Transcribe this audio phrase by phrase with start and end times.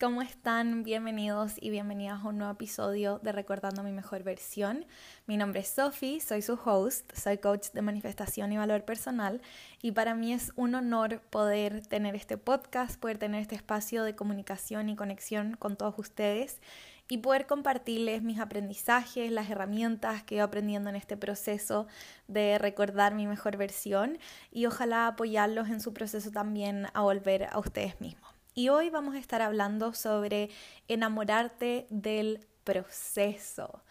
[0.00, 0.82] ¿cómo están?
[0.82, 4.86] Bienvenidos y bienvenidas a un nuevo episodio de Recordando mi mejor versión.
[5.26, 9.42] Mi nombre es Sophie, soy su host, soy coach de manifestación y valor personal
[9.82, 14.16] y para mí es un honor poder tener este podcast, poder tener este espacio de
[14.16, 16.62] comunicación y conexión con todos ustedes
[17.06, 21.86] y poder compartirles mis aprendizajes, las herramientas que he aprendiendo en este proceso
[22.26, 24.18] de recordar mi mejor versión
[24.50, 28.29] y ojalá apoyarlos en su proceso también a volver a ustedes mismos.
[28.54, 30.50] Y hoy vamos a estar hablando sobre
[30.88, 33.82] enamorarte del proceso.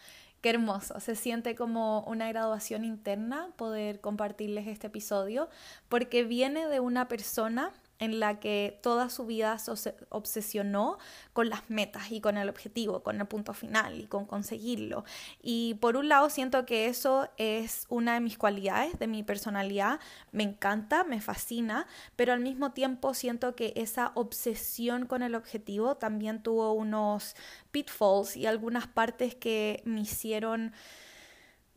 [0.41, 5.49] Qué hermoso, se siente como una graduación interna poder compartirles este episodio
[5.89, 10.97] porque viene de una persona en la que toda su vida se obsesionó
[11.33, 15.03] con las metas y con el objetivo, con el punto final y con conseguirlo.
[15.41, 19.99] Y por un lado siento que eso es una de mis cualidades, de mi personalidad,
[20.31, 25.95] me encanta, me fascina, pero al mismo tiempo siento que esa obsesión con el objetivo
[25.95, 27.35] también tuvo unos
[27.71, 30.73] pitfalls y algunas partes que me hicieron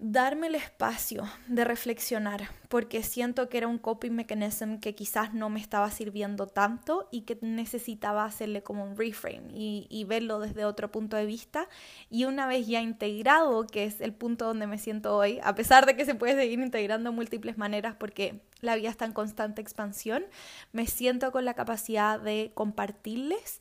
[0.04, 5.48] darme el espacio de reflexionar, porque siento que era un coping mechanism que quizás no
[5.48, 10.64] me estaba sirviendo tanto y que necesitaba hacerle como un reframe y, y, verlo desde
[10.64, 11.68] otro punto de vista.
[12.10, 15.86] Y una vez ya integrado, que es el punto donde me siento hoy, a pesar
[15.86, 19.62] de que se puede seguir integrando de múltiples maneras porque la vida está en constante
[19.62, 20.24] expansión,
[20.72, 23.60] me siento con la capacidad de compartirles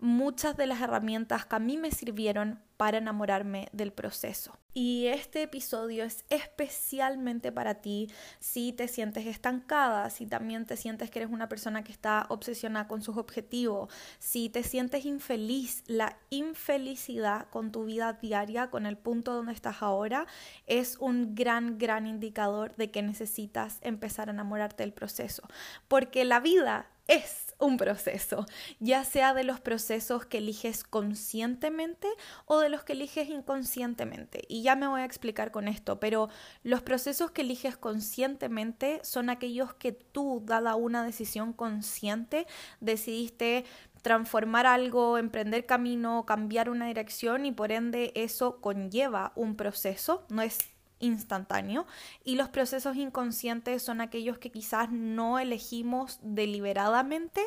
[0.00, 4.56] muchas de las herramientas que a mí me sirvieron para enamorarme del proceso.
[4.72, 11.10] Y este episodio es especialmente para ti si te sientes estancada, si también te sientes
[11.10, 16.16] que eres una persona que está obsesionada con sus objetivos, si te sientes infeliz, la
[16.30, 20.28] infelicidad con tu vida diaria, con el punto donde estás ahora,
[20.68, 25.42] es un gran, gran indicador de que necesitas empezar a enamorarte del proceso.
[25.88, 28.46] Porque la vida es un proceso,
[28.78, 32.08] ya sea de los procesos que eliges conscientemente
[32.46, 34.44] o de los que eliges inconscientemente.
[34.48, 36.28] Y ya me voy a explicar con esto, pero
[36.62, 42.46] los procesos que eliges conscientemente son aquellos que tú, dada una decisión consciente,
[42.80, 43.64] decidiste
[44.02, 50.42] transformar algo, emprender camino, cambiar una dirección y por ende eso conlleva un proceso, no
[50.42, 50.58] es
[51.00, 51.86] instantáneo
[52.24, 57.40] y los procesos inconscientes son aquellos que quizás no elegimos deliberadamente,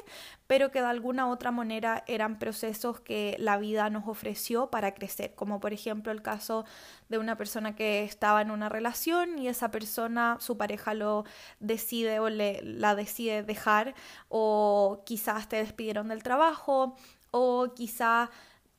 [0.47, 5.35] pero que de alguna otra manera eran procesos que la vida nos ofreció para crecer,
[5.35, 6.66] como por ejemplo el caso
[7.09, 11.25] de una persona que estaba en una relación y esa persona, su pareja lo
[11.59, 13.95] decide o le, la decide dejar
[14.29, 16.95] o quizás te despidieron del trabajo
[17.31, 18.29] o quizás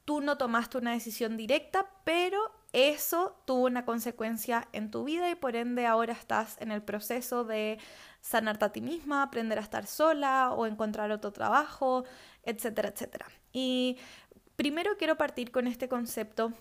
[0.04, 5.34] tú no tomaste una decisión directa, pero eso tuvo una consecuencia en tu vida y
[5.34, 7.78] por ende ahora estás en el proceso de
[8.20, 12.04] sanarte a ti misma, aprender a estar sola o encontrar otro trabajo,
[12.44, 13.26] etcétera, etcétera.
[13.52, 13.98] Y
[14.56, 16.52] primero quiero partir con este concepto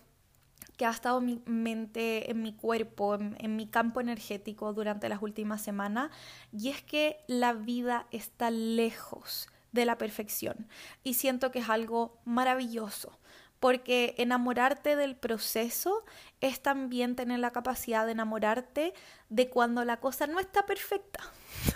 [0.77, 5.07] que ha estado en mi mente, en mi cuerpo, en, en, mi campo energético durante
[5.09, 6.11] las últimas semanas,
[6.51, 10.67] y es que la vida está lejos de la perfección
[11.03, 13.17] y siento que es algo maravilloso
[13.61, 16.03] porque enamorarte del proceso
[16.41, 18.93] es también tener la capacidad de enamorarte
[19.29, 21.19] de cuando la cosa no está perfecta,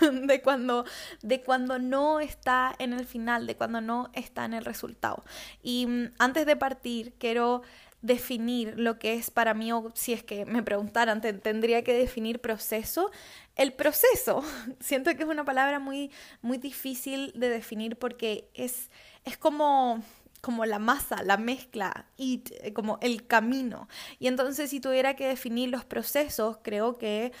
[0.26, 0.84] de cuando,
[1.22, 5.24] de cuando no está en el final, de cuando no está en el resultado.
[5.62, 7.62] Y mm, antes de partir, quiero
[8.02, 12.40] definir lo que es para mí, o si es que me preguntaran, tendría que definir
[12.40, 13.12] proceso.
[13.54, 14.42] El proceso,
[14.80, 16.10] siento que es una palabra muy,
[16.42, 18.90] muy difícil de definir porque es,
[19.24, 20.02] es como
[20.46, 23.88] como la masa, la mezcla, y eh, como el camino.
[24.20, 27.32] Y entonces si tuviera que definir los procesos, creo que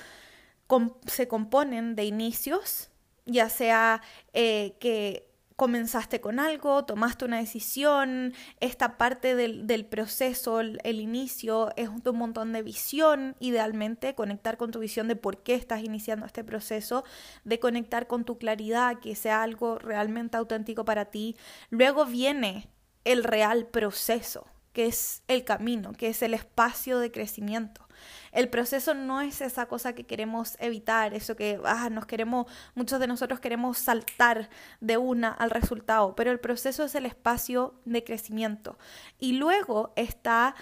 [1.06, 2.90] se componen de inicios,
[3.24, 4.02] ya sea
[4.32, 11.88] eh, que comenzaste con algo, tomaste una decisión, esta parte del, proceso, el, inicio, es
[11.88, 16.42] un montón de visión, idealmente conectar con tu visión de por qué estás iniciando este
[16.42, 17.04] proceso,
[17.44, 21.36] de conectar con tu claridad, que sea algo realmente auténtico para ti.
[21.70, 22.68] Luego viene
[23.06, 27.86] el real proceso, que es el camino, que es el espacio de crecimiento.
[28.32, 33.00] El proceso no es esa cosa que queremos evitar, eso que ah, nos queremos, muchos
[33.00, 34.50] de nosotros queremos saltar
[34.80, 38.76] de una al resultado, pero el proceso es el espacio de crecimiento.
[39.18, 40.54] Y luego está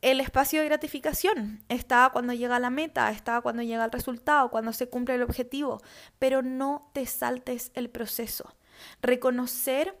[0.00, 4.72] el espacio de gratificación, está cuando llega la meta, está cuando llega el resultado, cuando
[4.72, 5.82] se cumple el objetivo,
[6.18, 8.56] pero no te saltes el proceso.
[9.02, 9.94] Reconocer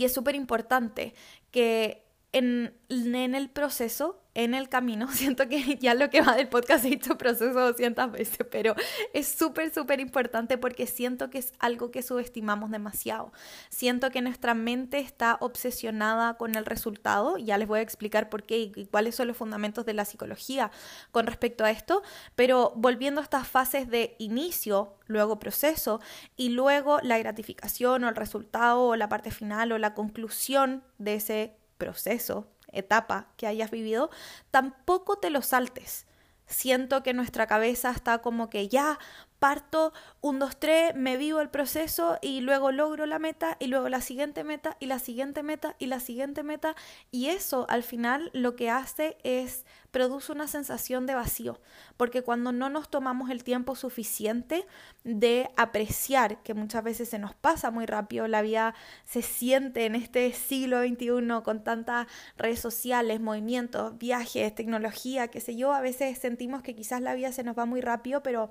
[0.00, 1.14] y es súper importante
[1.50, 6.48] que en, en, el proceso en el camino, siento que ya lo que va del
[6.48, 8.74] podcast he dicho proceso 200 veces, pero
[9.12, 13.32] es súper, súper importante porque siento que es algo que subestimamos demasiado.
[13.68, 18.44] Siento que nuestra mente está obsesionada con el resultado, ya les voy a explicar por
[18.44, 20.70] qué y cuáles son los fundamentos de la psicología
[21.10, 22.02] con respecto a esto,
[22.34, 26.00] pero volviendo a estas fases de inicio, luego proceso
[26.36, 31.14] y luego la gratificación o el resultado o la parte final o la conclusión de
[31.14, 34.10] ese proceso etapa que hayas vivido,
[34.50, 36.06] tampoco te lo saltes.
[36.46, 38.98] Siento que nuestra cabeza está como que ya
[39.42, 43.88] parto, un, dos, tres, me vivo el proceso y luego logro la meta y luego
[43.88, 46.76] la siguiente meta y la siguiente meta y la siguiente meta.
[47.10, 51.58] Y eso al final lo que hace es produce una sensación de vacío,
[51.96, 54.64] porque cuando no nos tomamos el tiempo suficiente
[55.02, 59.96] de apreciar, que muchas veces se nos pasa muy rápido, la vida se siente en
[59.96, 62.06] este siglo XXI con tantas
[62.38, 67.32] redes sociales, movimientos, viajes, tecnología, qué sé yo, a veces sentimos que quizás la vida
[67.32, 68.50] se nos va muy rápido, pero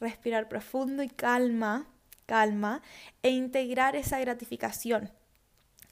[0.00, 1.86] respirar profundo y calma,
[2.26, 2.82] calma,
[3.22, 5.10] e integrar esa gratificación.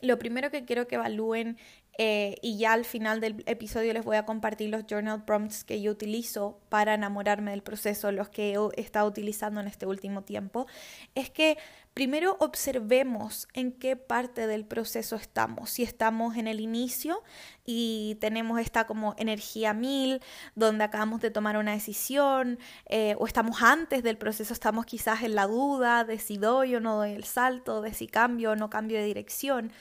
[0.01, 1.56] Lo primero que quiero que evalúen,
[1.96, 5.81] eh, y ya al final del episodio les voy a compartir los journal prompts que
[5.81, 10.67] yo utilizo para enamorarme del proceso, los que he estado utilizando en este último tiempo,
[11.14, 11.56] es que
[11.94, 15.70] primero observemos en qué parte del proceso estamos.
[15.70, 17.23] Si estamos en el inicio
[17.64, 20.20] y tenemos esta como energía mil,
[20.56, 25.37] donde acabamos de tomar una decisión, eh, o estamos antes del proceso, estamos quizás en
[25.37, 28.69] la duda de si doy o no doy el salto, de si cambio o no
[28.69, 29.73] cambio de dirección.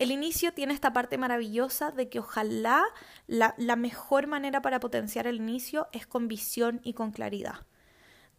[0.00, 2.82] El inicio tiene esta parte maravillosa de que ojalá
[3.26, 7.66] la, mejor manera para potenciar el inicio es con visión y con claridad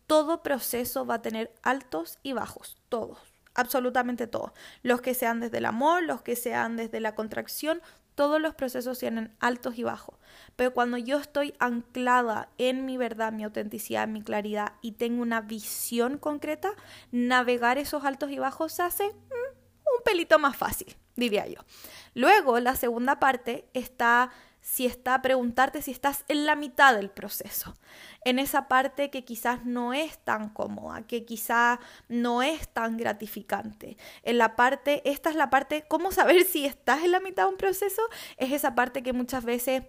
[0.07, 3.19] todo proceso va a tener altos y bajos, todos,
[3.53, 4.51] absolutamente todos.
[4.83, 7.81] Los que sean desde el amor, los que sean desde la contracción,
[8.15, 10.15] todos los procesos tienen altos y bajos.
[10.57, 15.39] Pero cuando yo estoy anclada en mi verdad, mi autenticidad, mi claridad y tengo una
[15.39, 16.73] visión concreta,
[17.11, 19.11] navegar esos altos y bajos se hace
[19.97, 21.61] un pelito más fácil, diría yo.
[22.13, 27.75] Luego, la segunda parte está si está preguntarte si estás en la mitad del proceso,
[28.23, 33.97] en esa parte que quizás no es tan cómoda, que quizás no es tan gratificante.
[34.23, 37.49] En la parte, esta es la parte, ¿cómo saber si estás en la mitad de
[37.49, 38.03] un proceso?
[38.37, 39.83] Es esa parte que muchas veces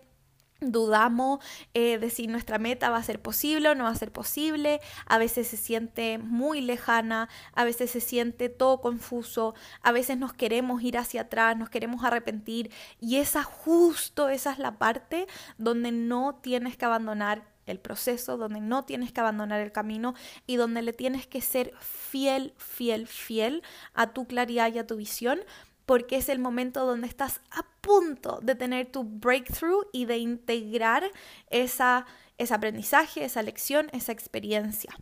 [0.71, 1.45] dudamos
[1.75, 4.81] eh, de si nuestra meta va a ser posible o no va a ser posible,
[5.07, 10.33] a veces se siente muy lejana, a veces se siente todo confuso, a veces nos
[10.33, 12.71] queremos ir hacia atrás, nos queremos arrepentir.
[13.01, 15.27] Y esa justo, esa es la parte
[15.59, 20.15] donde no tienes que abandonar el proceso, donde no tienes que abandonar el camino
[20.47, 23.63] y donde le tienes que ser fiel, fiel, fiel
[23.95, 25.41] a tu claridad y a tu visión
[25.87, 31.11] porque es el momento donde estás a punto de tener tu breakthrough y de integrar
[31.51, 32.07] esa,
[32.39, 34.95] ese aprendizaje, esa lección, esa experiencia.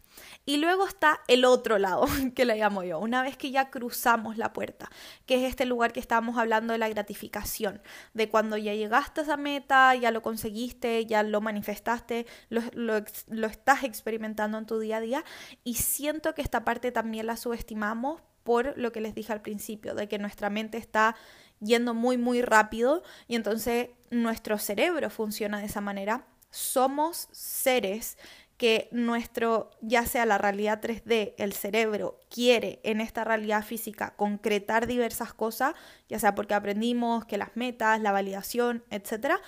[0.46, 4.38] Y luego está el otro lado, que le llamo yo, una vez que ya cruzamos
[4.38, 4.90] la puerta,
[5.26, 7.82] que es este lugar que estábamos hablando de la gratificación,
[8.14, 13.46] de cuando ya llegaste a esa meta, ya lo conseguiste, ya lo manifestaste, lo, lo
[13.46, 15.24] estás experimentando en tu día a día.
[15.64, 19.94] Y siento que esta parte también la subestimamos por lo que les dije al principio,
[19.94, 21.16] de que nuestra mente está
[21.60, 26.26] yendo muy, muy rápido y entonces nuestro cerebro funciona de esa manera.
[26.50, 28.16] Somos seres
[28.60, 34.86] que nuestro, ya sea la realidad 3D, el cerebro quiere en esta realidad física concretar
[34.86, 35.72] diversas cosas,
[36.10, 39.40] ya sea porque aprendimos que las metas, la validación, etcétera,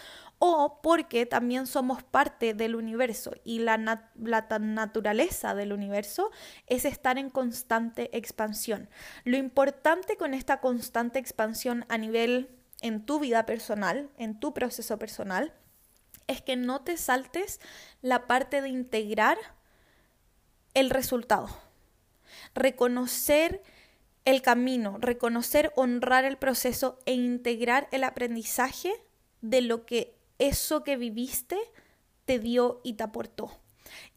[0.45, 6.33] o porque también somos parte del universo y la, naturaleza del universo
[6.67, 8.91] es estar en constante expansión.
[9.23, 14.99] Lo importante con esta constante expansión a nivel en tu vida personal, en tu proceso
[14.99, 15.53] personal,
[16.27, 17.61] es que no te saltes
[18.01, 19.39] la parte de integrar
[20.75, 21.57] el resultado.
[22.53, 23.63] Reconocer
[24.25, 28.93] el camino, reconocer, honrar el proceso e integrar el aprendizaje
[29.41, 31.57] de lo que eso que viviste
[32.25, 33.53] te dio y te aportó.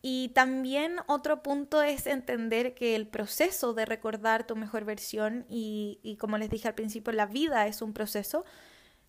[0.01, 6.17] Y también otro punto es entender que el proceso de recordar tu mejor versión y,
[6.19, 8.45] como les dije al principio, la vida es un proceso,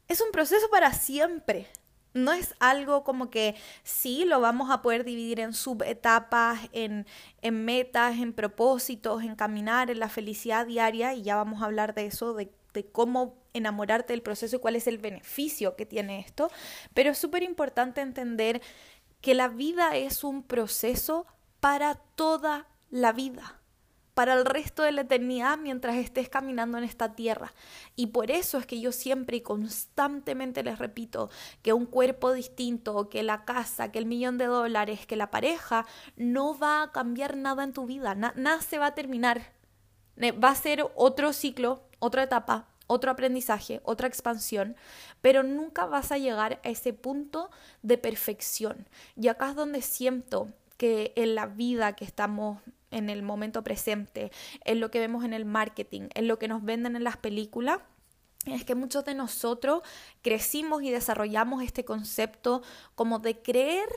[0.08, 1.66] es un proceso para siempre.
[2.14, 7.06] No es algo como que sí lo vamos a poder dividir en subetapas, en,
[7.42, 11.94] en metas, en propósitos, en caminar, en la felicidad diaria, y ya vamos a hablar
[11.94, 12.50] de eso, de
[12.90, 16.50] cómo enamorarte del proceso y cuál es el beneficio que tiene esto,
[16.94, 18.60] pero es súper importante entender
[19.20, 21.26] que la vida es un proceso
[21.60, 23.60] para toda la vida.
[24.16, 27.52] para el resto de la eternidad mientras estés caminando en esta tierra.
[27.96, 31.28] Y por eso es que yo siempre y constantemente les repito
[31.60, 35.84] que un cuerpo distinto, que la casa, que el millón de dólares, que la pareja,
[36.16, 39.52] no va a cambiar nada en tu vida, nada se va a terminar.
[40.42, 44.76] Va a ser otro ciclo, otra etapa, otro aprendizaje, otra expansión,
[45.20, 47.50] pero nunca vas a llegar a ese punto
[47.82, 48.88] de perfección.
[49.16, 54.30] Y acá es donde siento que en la vida que estamos en el momento presente,
[54.64, 57.80] en lo que vemos en el marketing, en lo que nos venden en las películas,
[58.46, 59.82] es que muchos de nosotros
[60.22, 62.62] crecimos y desarrollamos este concepto
[62.94, 63.88] como de creer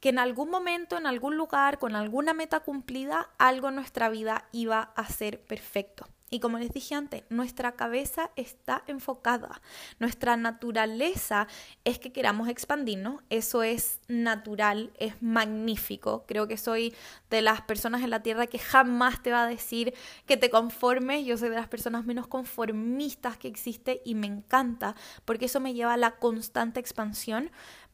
[0.00, 4.48] que en algún momento, en algún lugar, con alguna meta cumplida, algo en nuestra vida
[4.52, 6.06] iba a ser perfecto.
[6.30, 9.62] Y como les dije antes, nuestra cabeza está enfocada.
[9.98, 11.48] Nuestra naturaleza
[11.84, 13.22] es que queramos expandirnos.
[13.30, 16.24] Eso es natural, es magnífico.
[16.26, 16.94] Creo que soy
[17.30, 19.94] de las personas en la Tierra que jamás te va a decir
[20.26, 21.24] que te conformes.
[21.24, 24.94] Yo soy de las personas menos conformistas que existe y me encanta
[25.24, 27.50] porque eso me lleva a la constante expansión.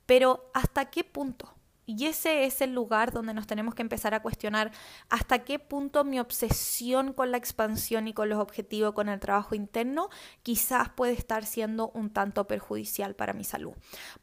[0.06, 1.54] Pero ¿hasta qué punto?
[1.86, 4.72] Y ese es el lugar donde nos tenemos que empezar a cuestionar
[5.08, 9.54] hasta qué punto mi obsesión con la expansión y con los objetivos, con el trabajo
[9.54, 10.08] interno,
[10.42, 13.74] quizás puede estar siendo un tanto perjudicial para mi salud.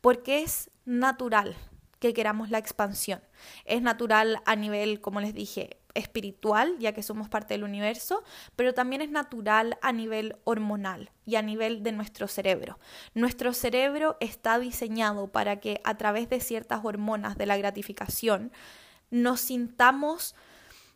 [0.02, 1.56] Porque es natural
[2.00, 3.22] que queramos la expansión.
[3.64, 8.24] Es natural a nivel, como les dije, espiritual, ya que somos parte del universo,
[8.56, 12.80] pero también es natural a nivel hormonal y a nivel de nuestro cerebro.
[13.14, 18.52] Nuestro cerebro está diseñado para que a través de ciertas hormonas de la gratificación
[19.10, 20.36] nos sintamos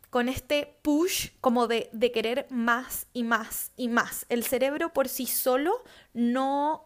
[0.09, 4.25] con este push como de, de querer más y más y más.
[4.29, 5.83] El cerebro por sí solo
[6.13, 6.85] no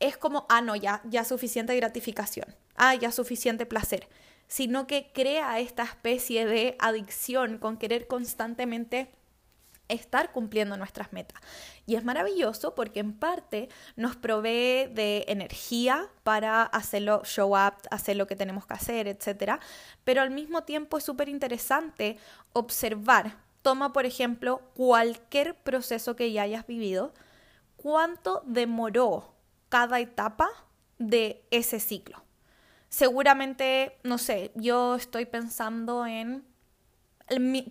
[0.00, 4.08] es como, ah, no, ya, ya suficiente gratificación, ah, ya suficiente placer
[4.52, 9.10] sino que crea esta especie de adicción con querer constantemente
[9.88, 11.40] estar cumpliendo nuestras metas.
[11.86, 18.16] Y es maravilloso porque en parte nos provee de energía para hacerlo show up, hacer
[18.16, 19.58] lo que tenemos que hacer, etc.
[20.04, 22.18] Pero al mismo tiempo es súper interesante
[22.52, 23.38] observar.
[23.62, 27.14] Toma, por ejemplo, cualquier proceso que ya hayas vivido,
[27.78, 29.32] cuánto demoró
[29.70, 30.50] cada etapa
[30.98, 32.22] de ese ciclo
[32.92, 36.44] seguramente, no sé, yo estoy pensando en,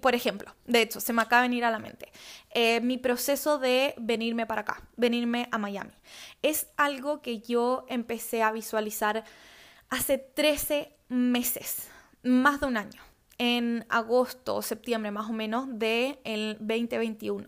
[0.01, 2.11] por ejemplo, de hecho, se me acaba de venir a la mente,
[2.49, 5.93] eh, mi proceso de venirme para acá, venirme a Miami.
[6.41, 9.23] Es algo que yo empecé a visualizar
[9.89, 11.87] hace 13 meses,
[12.23, 13.01] más de un año,
[13.37, 17.47] en agosto o septiembre más o menos del 2021.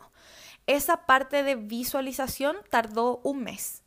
[0.68, 3.84] Esa parte de visualización tardó un mes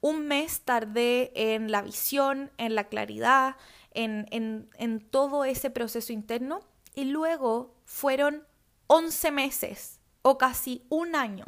[0.00, 3.56] un mes tardé en la visión, en la claridad,
[3.92, 6.60] en, en, todo ese proceso interno
[6.94, 8.46] y luego fueron
[8.86, 11.44] 11 meses o casi un año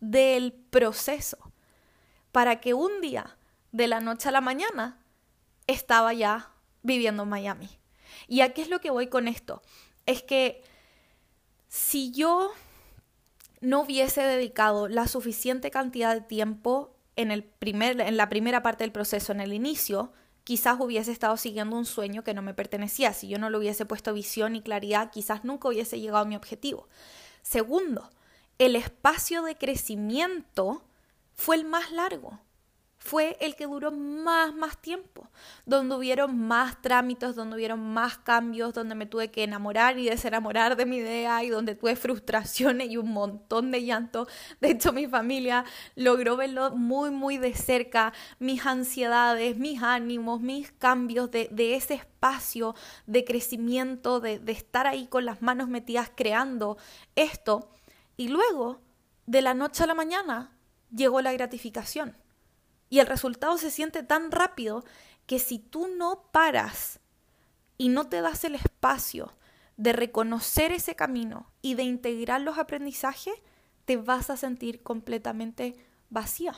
[0.00, 1.38] del proceso
[2.32, 3.36] para que un día,
[3.72, 5.04] de la noche a la mañana,
[5.66, 6.52] estaba ya
[6.82, 7.68] viviendo en Miami.
[8.26, 9.62] ¿Y a qué es lo que voy con esto?
[10.06, 10.62] Es que
[11.68, 12.50] si yo
[13.60, 18.84] no hubiese dedicado la suficiente cantidad de tiempo en, el primer, en la primera parte
[18.84, 20.12] del proceso, en el inicio,
[20.44, 23.12] quizás hubiese estado siguiendo un sueño que no me pertenecía.
[23.12, 26.36] Si yo no le hubiese puesto visión y claridad, quizás nunca hubiese llegado a mi
[26.36, 26.88] objetivo.
[27.42, 28.10] Segundo,
[28.58, 30.82] el espacio de crecimiento
[31.34, 32.40] fue el más largo
[33.02, 35.26] fue el que duró más, más tiempo,
[35.64, 40.76] donde hubieron más trámites, donde hubieron más cambios, donde me tuve que enamorar y desenamorar
[40.76, 44.28] de mi idea y donde tuve frustraciones y un montón de llanto.
[44.60, 45.64] De hecho, mi familia
[45.96, 52.74] logró verlo muy, muy de cerca, mis ansiedades, mis ánimos, mis cambios de, ese espacio
[53.06, 56.76] de crecimiento, de, de estar ahí con las manos metidas creando
[57.16, 57.70] esto.
[58.18, 58.82] Y luego,
[59.24, 60.52] de la noche a la mañana,
[60.90, 62.14] llegó la gratificación
[62.90, 64.84] y el resultado se siente tan rápido
[65.26, 66.98] que si tú no paras
[67.78, 69.32] y no te das el espacio
[69.76, 73.34] de reconocer ese camino y de integrar los aprendizajes,
[73.86, 75.76] te vas a sentir completamente
[76.10, 76.54] vacía.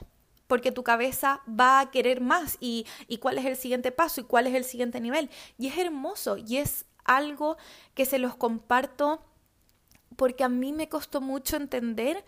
[0.48, 4.24] Porque tu cabeza va a querer más y, y cuál es el siguiente paso y
[4.24, 5.30] cuál es el siguiente nivel.
[5.58, 7.58] Y es hermoso y es algo
[7.94, 9.22] que se los comparto
[10.16, 12.24] porque a mí me costó mucho entender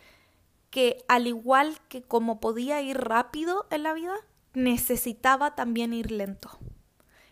[0.74, 4.16] que al igual que como podía ir rápido en la vida,
[4.54, 6.58] necesitaba también ir lento.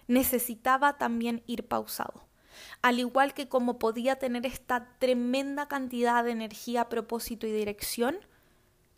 [0.06, 2.28] Necesitaba también ir pausado.
[2.82, 8.16] Al igual que como podía tener esta tremenda cantidad de energía, propósito y dirección,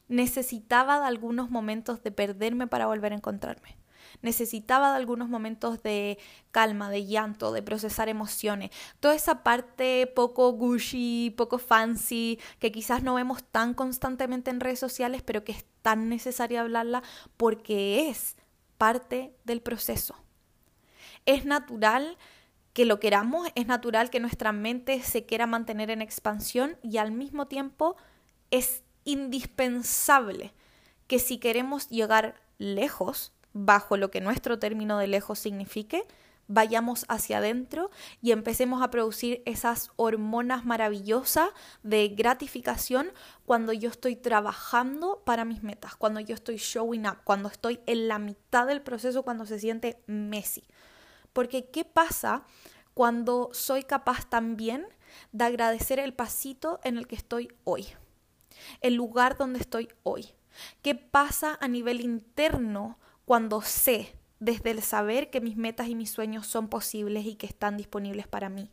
[0.08, 3.78] necesitaba algunos momentos de perderme para volver a encontrarme.
[4.22, 6.18] Necesitaba de algunos momentos de
[6.50, 8.70] calma, de llanto, de procesar emociones.
[9.00, 14.78] Toda esa parte poco gushy, poco fancy, que quizás no vemos tan constantemente en redes
[14.78, 17.02] sociales, pero que es tan necesaria hablarla
[17.36, 18.36] porque es
[18.78, 20.16] parte del proceso.
[21.26, 22.18] Es natural
[22.72, 27.12] que lo queramos, es natural que nuestra mente se quiera mantener en expansión y al
[27.12, 27.96] mismo tiempo
[28.50, 30.52] es indispensable
[31.06, 36.06] que si queremos llegar lejos, bajo lo que nuestro término de lejos signifique,
[36.46, 41.48] vayamos hacia adentro y empecemos a producir esas hormonas maravillosas
[41.82, 43.12] de gratificación
[43.46, 48.08] cuando yo estoy trabajando para mis metas, cuando yo estoy showing up, cuando estoy en
[48.08, 50.64] la mitad del proceso, cuando se siente messy.
[51.32, 52.44] Porque ¿qué pasa
[52.92, 54.86] cuando soy capaz también
[55.32, 57.86] de agradecer el pasito en el que estoy hoy?
[58.80, 60.34] El lugar donde estoy hoy.
[60.82, 66.10] ¿Qué pasa a nivel interno cuando sé, desde el saber que mis metas y mis
[66.10, 68.70] sueños son posibles y que están disponibles para mí?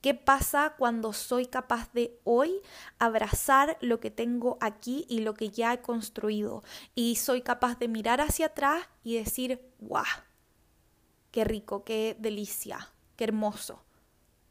[0.00, 2.60] ¿Qué pasa cuando soy capaz de hoy
[2.98, 6.64] abrazar lo que tengo aquí y lo que ya he construido?
[6.94, 10.04] Y soy capaz de mirar hacia atrás y decir, ¡guau!
[11.32, 13.82] qué rico, qué delicia, qué hermoso.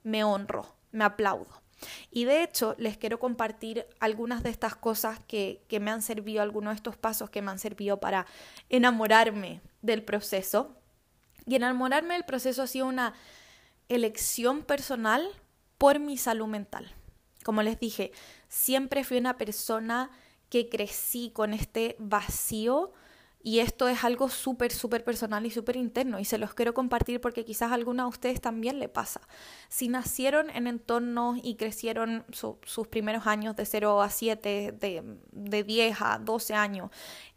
[0.03, 1.61] Me honro, me aplaudo.
[2.11, 6.41] Y de hecho, les quiero compartir algunas de estas cosas que, que, me han servido,
[6.41, 8.25] algunos de estos pasos que me han servido para
[8.69, 10.75] enamorarme del proceso.
[11.45, 13.13] Y enamorarme del proceso ha sido una
[13.89, 15.27] elección personal
[15.77, 16.93] por mi salud mental.
[17.43, 18.11] Como les dije,
[18.47, 20.11] siempre fui una persona
[20.49, 22.93] que crecí con este vacío
[23.43, 27.19] y esto es algo súper, súper personal y súper interno y se los quiero compartir
[27.19, 29.21] porque quizás a alguna de ustedes también le pasa.
[29.67, 35.63] Si nacieron en entornos y crecieron sus primeros años de 0 a 7, de, de
[35.63, 36.91] 10 a 12 años,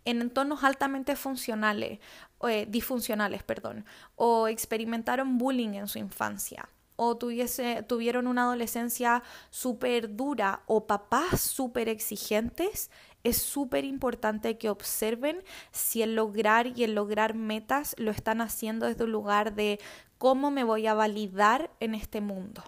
[0.04, 2.00] en entornos altamente funcionales,
[2.48, 10.14] eh, disfuncionales, perdón, o experimentaron bullying en su infancia, o tuviese, tuvieron una adolescencia súper
[10.14, 12.90] dura o papás súper exigentes,
[13.24, 18.86] es súper importante que observen si el lograr y el lograr metas lo están haciendo
[18.86, 19.80] desde un lugar de
[20.18, 22.62] cómo me voy a validar en este mundo.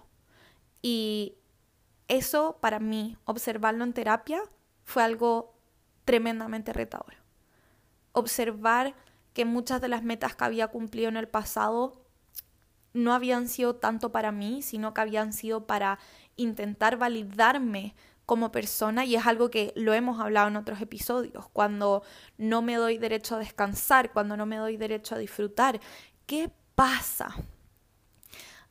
[0.81, 1.35] Y
[2.07, 4.41] eso para mí, observarlo en terapia,
[4.83, 5.53] fue algo
[6.05, 7.15] tremendamente retador.
[8.11, 8.95] Observar
[9.33, 12.01] que muchas de las metas que había cumplido en el pasado
[12.93, 15.99] no habían sido tanto para mí, sino que habían sido para
[16.35, 17.93] intentar validarme
[18.27, 22.03] como persona y es algo que lo hemos hablado en otros episodios, cuando
[22.37, 25.79] no me doy derecho a descansar, cuando no me doy derecho a disfrutar.
[26.25, 27.33] ¿Qué pasa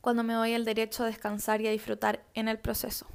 [0.02, 3.06] cuando me doy el derecho a descansar y a disfrutar en el proceso?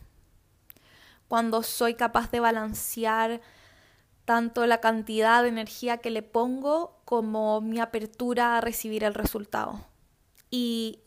[1.28, 3.40] Cuando soy capaz de balancear
[4.26, 9.86] tanto la cantidad de energía que le pongo como mi apertura a recibir el resultado.
[10.50, 11.04] Y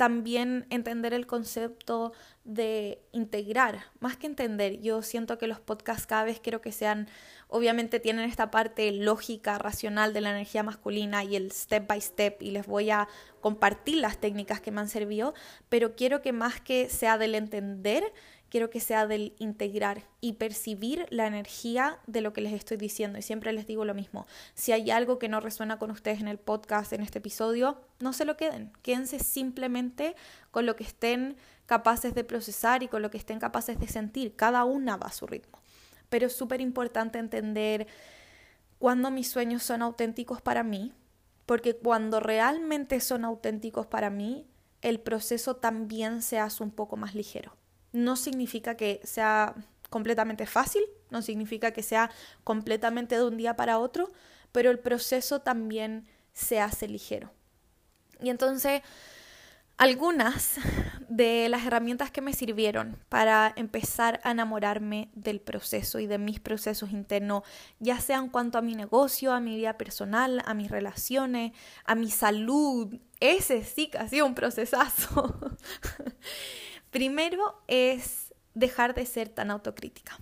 [0.00, 6.24] también entender el concepto de integrar, más que entender, yo siento que los podcasts cada
[6.24, 7.06] vez quiero que sean,
[7.48, 12.40] obviamente tienen esta parte lógica, racional de la energía masculina y el step by step
[12.40, 13.08] y les voy a
[13.42, 15.34] compartir las técnicas que me han servido,
[15.68, 18.02] pero quiero que más que sea del entender,
[18.50, 23.18] quiero que sea del integrar y percibir la energía de lo que les estoy diciendo.
[23.18, 26.28] Y siempre les digo lo mismo, si hay algo que no resuena con ustedes en
[26.28, 30.16] el podcast, en este episodio, no se lo queden, quédense simplemente
[30.50, 31.36] con lo que estén
[31.66, 34.34] capaces de procesar y con lo que estén capaces de sentir.
[34.34, 35.60] Cada una va a su ritmo.
[36.08, 37.86] Pero es súper importante entender
[38.78, 40.92] cuándo mis sueños son auténticos para mí,
[41.46, 44.46] porque cuando realmente son auténticos para mí,
[44.82, 47.59] el proceso también se hace un poco más ligero
[47.92, 49.54] no significa que sea
[49.88, 52.10] completamente fácil, no significa que sea
[52.44, 54.10] completamente de un día para otro,
[54.52, 57.32] pero el proceso también se hace ligero.
[58.22, 58.82] Y entonces,
[59.76, 60.56] algunas
[61.08, 66.38] de las herramientas que me sirvieron para empezar a enamorarme del proceso y de mis
[66.38, 67.42] procesos internos,
[67.78, 71.52] ya sea en cuanto a mi negocio, a mi vida personal, a mis relaciones,
[71.84, 75.34] a mi salud, ese sí que ha sido un procesazo.
[76.90, 80.18] Primero es dejar de ser tan autocrítica.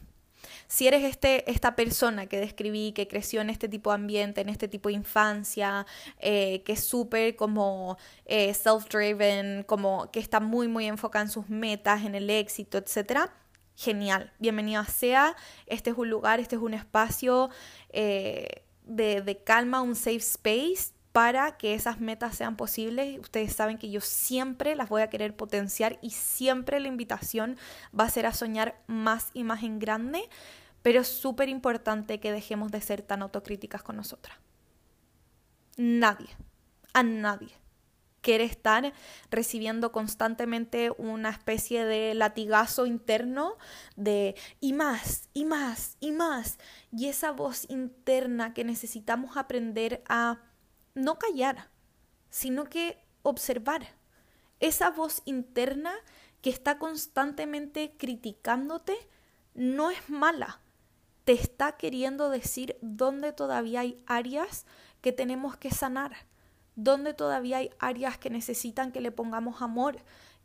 [0.67, 4.51] Si eres este, esta persona que describí, que creció en este tipo de ambiente, en
[4.51, 5.87] este tipo de infancia,
[6.19, 11.49] eh, que es súper como eh, self-driven, como que está muy, muy enfocada en sus
[11.49, 13.31] metas, en el éxito, etc.,
[13.77, 15.37] genial, bienvenido sea.
[15.67, 17.49] Este es un lugar, este es un espacio
[17.91, 23.19] eh, de, de calma, un safe space para que esas metas sean posibles.
[23.19, 27.57] Ustedes saben que yo siempre las voy a querer potenciar y siempre la invitación
[27.99, 30.29] va a ser a soñar más y más en grande,
[30.83, 34.37] pero es súper importante que dejemos de ser tan autocríticas con nosotras.
[35.77, 36.29] nadie,
[36.93, 37.53] a nadie
[38.21, 38.93] quiere estar
[39.31, 43.57] recibiendo constantemente una especie de latigazo interno
[43.97, 46.59] de y más, y más, y más.
[46.93, 50.41] Y esa voz interna que necesitamos aprender a
[50.99, 51.69] no callar,
[52.31, 53.89] sino que observar.
[54.61, 55.93] Esa voz interna
[56.43, 58.97] que está constantemente criticándote
[59.55, 60.61] no es mala.
[61.25, 64.67] Te está queriendo decir dónde todavía hay áreas
[65.01, 66.17] que tenemos que sanar
[66.79, 69.97] donde todavía hay áreas que necesitan que le pongamos amor,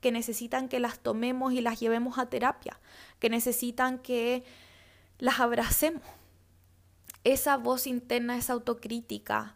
[0.02, 2.80] que necesitan que las tomemos y las llevemos a terapia,
[3.20, 4.44] que necesitan que
[5.20, 6.02] las abracemos.
[7.24, 9.56] Esa voz interna, esa autocrítica,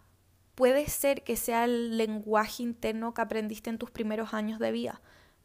[0.58, 5.02] puede ser que sea el lenguaje interno que aprendiste en tus primeros años de vida.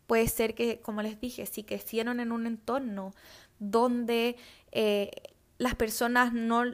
[0.06, 3.12] Puede ser que, como les dije, si crecieron en un entorno
[3.58, 4.36] donde
[4.70, 5.10] eh,
[5.58, 6.64] las personas no,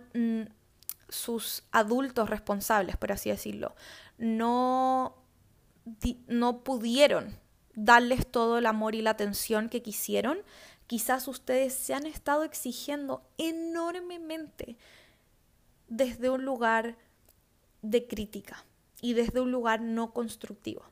[1.08, 3.74] sus adultos responsables, por así decirlo,
[4.18, 5.16] no,
[6.28, 7.36] no pudieron
[7.74, 10.38] darles todo el amor y la atención que quisieron,
[10.86, 14.76] quizás ustedes se han estado exigiendo enormemente
[15.88, 16.96] desde un lugar
[17.82, 18.64] de crítica
[19.00, 20.82] y desde un lugar no constructivo.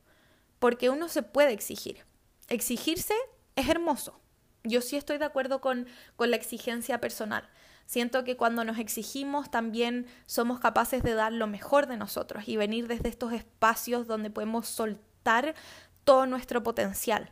[0.58, 2.04] Porque uno se puede exigir.
[2.48, 3.14] Exigirse
[3.56, 4.20] es hermoso.
[4.64, 7.48] Yo sí estoy de acuerdo con, con la exigencia personal.
[7.86, 12.56] Siento que cuando nos exigimos también somos capaces de dar lo mejor de nosotros y
[12.56, 15.54] venir desde estos espacios donde podemos soltar
[16.04, 17.30] todo nuestro potencial.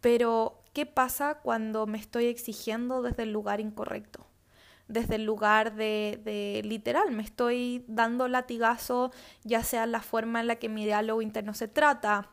[0.00, 4.29] Pero, ¿qué pasa cuando me estoy exigiendo desde el lugar incorrecto?
[4.90, 9.12] Desde el lugar de, de literal, me estoy dando latigazo,
[9.44, 12.30] ya sea la forma en la que mi diálogo interno se trata,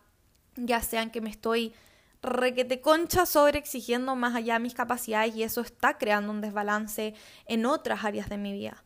[0.56, 1.74] ya sea en que me estoy
[2.22, 7.14] requete concha sobre exigiendo más allá de mis capacidades y eso está creando un desbalance
[7.46, 8.84] en otras áreas de mi vida.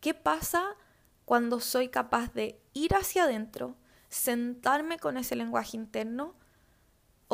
[0.00, 0.76] ¿Qué pasa
[1.24, 3.76] cuando soy capaz de ir hacia adentro,
[4.08, 6.34] sentarme con ese lenguaje interno,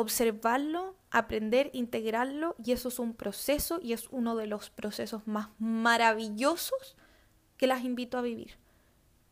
[0.01, 5.49] observarlo, aprender, integrarlo y eso es un proceso y es uno de los procesos más
[5.59, 6.97] maravillosos
[7.57, 8.57] que las invito a vivir.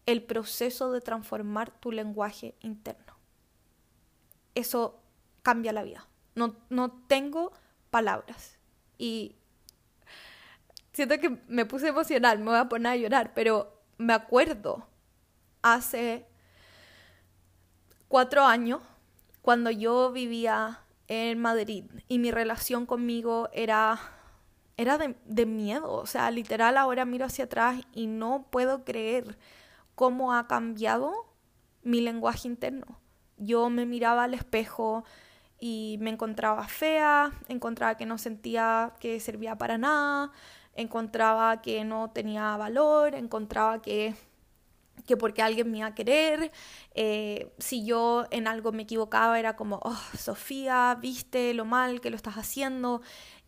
[0.06, 3.18] El proceso de transformar tu lenguaje interno.
[4.56, 5.02] Eso
[5.44, 6.08] cambia la vida.
[6.36, 7.52] No, no tengo
[7.90, 8.58] palabras.
[8.98, 9.36] Y
[10.94, 14.88] siento que me puse emocional, me voy a poner a llorar, pero me acuerdo
[15.62, 16.26] hace
[18.08, 18.82] cuatro años
[19.42, 24.00] cuando yo vivía en Madrid y mi relación conmigo era,
[24.78, 25.92] era de, de miedo.
[25.92, 29.38] O sea, literal ahora miro hacia atrás y no puedo creer
[29.96, 31.26] cómo ha cambiado
[31.84, 33.00] mi lenguaje interno.
[33.38, 35.04] Yo me miraba al espejo
[35.60, 40.32] y me encontraba fea, encontraba que no sentía que servía para nada,
[40.76, 44.16] encontraba que no tenía valor, encontraba que,
[45.06, 46.52] que porque alguien me iba a querer,
[46.94, 52.10] eh, si yo en algo me equivocaba era como, oh, Sofía, viste lo mal que
[52.10, 53.02] lo estás haciendo,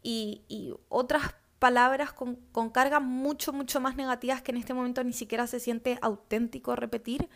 [0.04, 5.04] y, y otras palabras con, con cargas mucho, mucho más negativas que en este momento
[5.04, 7.30] ni siquiera se siente auténtico repetir.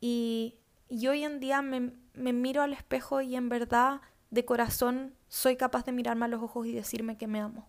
[0.00, 0.56] Y,
[0.90, 5.56] y hoy en día me, me miro al espejo y en verdad de corazón soy
[5.56, 7.68] capaz de mirarme a los ojos y decirme que me amo.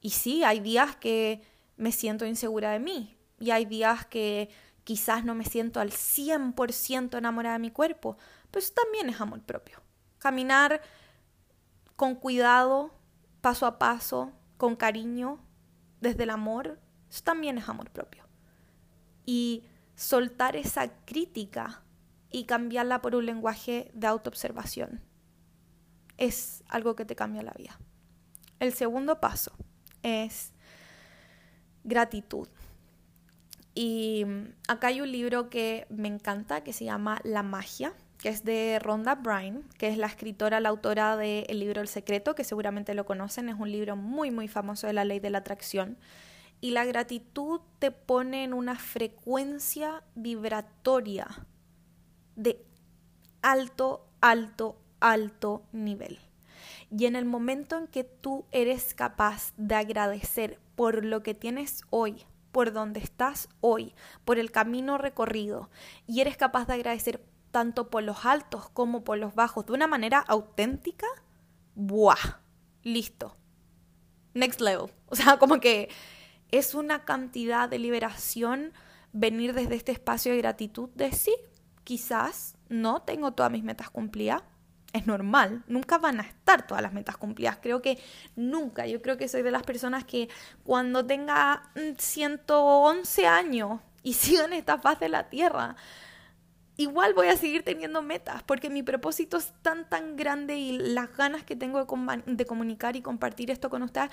[0.00, 1.42] Y sí, hay días que
[1.76, 4.50] me siento insegura de mí y hay días que
[4.84, 8.16] quizás no me siento al 100% enamorada de mi cuerpo,
[8.52, 9.82] pero eso también es amor propio.
[10.18, 10.80] Caminar
[11.96, 12.94] con cuidado,
[13.40, 15.40] paso a paso, con cariño,
[16.00, 16.78] desde el amor,
[17.10, 18.22] eso también es amor propio.
[19.26, 19.64] Y
[19.96, 21.82] soltar esa crítica
[22.30, 25.00] y cambiarla por un lenguaje de autoobservación
[26.16, 27.76] es algo que te cambia la vida.
[28.60, 29.50] El segundo paso
[30.04, 30.52] es
[31.82, 32.46] gratitud.
[33.74, 34.26] Y
[34.68, 38.78] acá hay un libro que me encanta que se llama La magia, que es de
[38.78, 43.06] Rhonda Bryan, que es la escritora, la autora del libro El secreto, que seguramente lo
[43.06, 45.98] conocen, es un libro muy, muy famoso de la ley de la atracción.
[46.60, 51.26] Y la gratitud te pone en una frecuencia vibratoria
[52.36, 52.64] de
[53.42, 56.20] alto, alto, alto nivel.
[56.96, 61.82] Y en el momento en que tú eres capaz de agradecer por lo que tienes
[61.90, 65.70] hoy, por donde estás hoy, por el camino recorrido,
[66.06, 69.86] y eres capaz de agradecer tanto por los altos como por los bajos de una
[69.86, 71.06] manera auténtica,
[71.74, 72.40] ¡buah!
[72.82, 73.36] Listo.
[74.34, 74.90] Next level.
[75.06, 75.90] O sea, como que
[76.50, 78.72] es una cantidad de liberación
[79.12, 81.34] venir desde este espacio de gratitud de sí,
[81.84, 84.42] quizás no tengo todas mis metas cumplidas,
[84.92, 87.98] es normal, nunca van a estar todas las metas cumplidas, creo que
[88.36, 90.28] nunca, yo creo que soy de las personas que
[90.64, 95.76] cuando tenga 111 mm, años y sigo en esta faz de la tierra,
[96.76, 101.16] igual voy a seguir teniendo metas porque mi propósito es tan, tan grande y las
[101.16, 101.86] ganas que tengo
[102.26, 104.10] de, comunicar y compartir esto con ustedes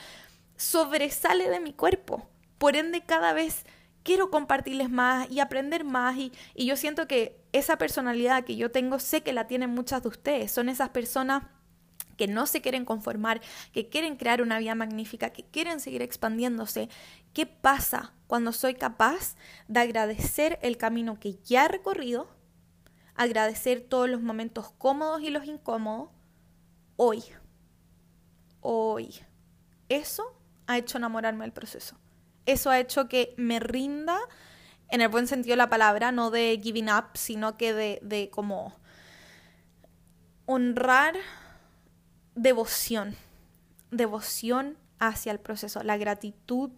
[0.55, 2.29] sobresale de mi cuerpo.
[2.57, 3.65] Por ende, cada vez
[4.03, 8.71] quiero compartirles más y aprender más y, y yo siento que esa personalidad que yo
[8.71, 10.51] tengo sé que la tienen muchas de ustedes.
[10.51, 11.43] Son esas personas
[12.19, 13.39] que no se quieren conformar,
[13.71, 16.89] que quieren crear una vida magnífica, que quieren seguir expandiéndose.
[17.33, 19.37] ¿Qué pasa cuando soy capaz
[19.69, 22.27] de agradecer el camino que ya he recorrido,
[23.15, 26.09] agradecer todos los momentos cómodos y los incómodos
[26.97, 27.23] hoy?
[28.59, 29.15] Hoy.
[29.87, 30.35] Eso
[30.67, 31.95] ha hecho enamorarme del proceso.
[32.49, 34.17] Eso ha hecho que me rinda
[34.89, 38.31] en el buen sentido de la palabra, no de giving up, sino que de, de
[38.31, 38.75] como
[40.47, 41.13] honrar
[42.33, 43.15] devoción,
[43.91, 45.83] devoción hacia el proceso.
[45.83, 46.71] La gratitud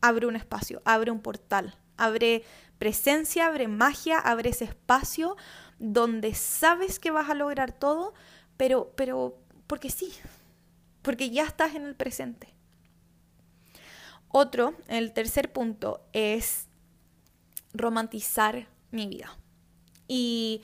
[0.00, 2.44] abre un espacio, abre un portal, abre
[2.78, 5.36] presencia, abre magia, abre ese espacio
[5.80, 8.14] donde sabes que vas a lograr todo,
[8.56, 10.12] pero, pero porque sí,
[11.02, 12.59] porque ya estás en el presente.
[14.30, 16.68] Otro, el tercer punto, es
[17.72, 19.36] romantizar mi vida.
[20.06, 20.62] Y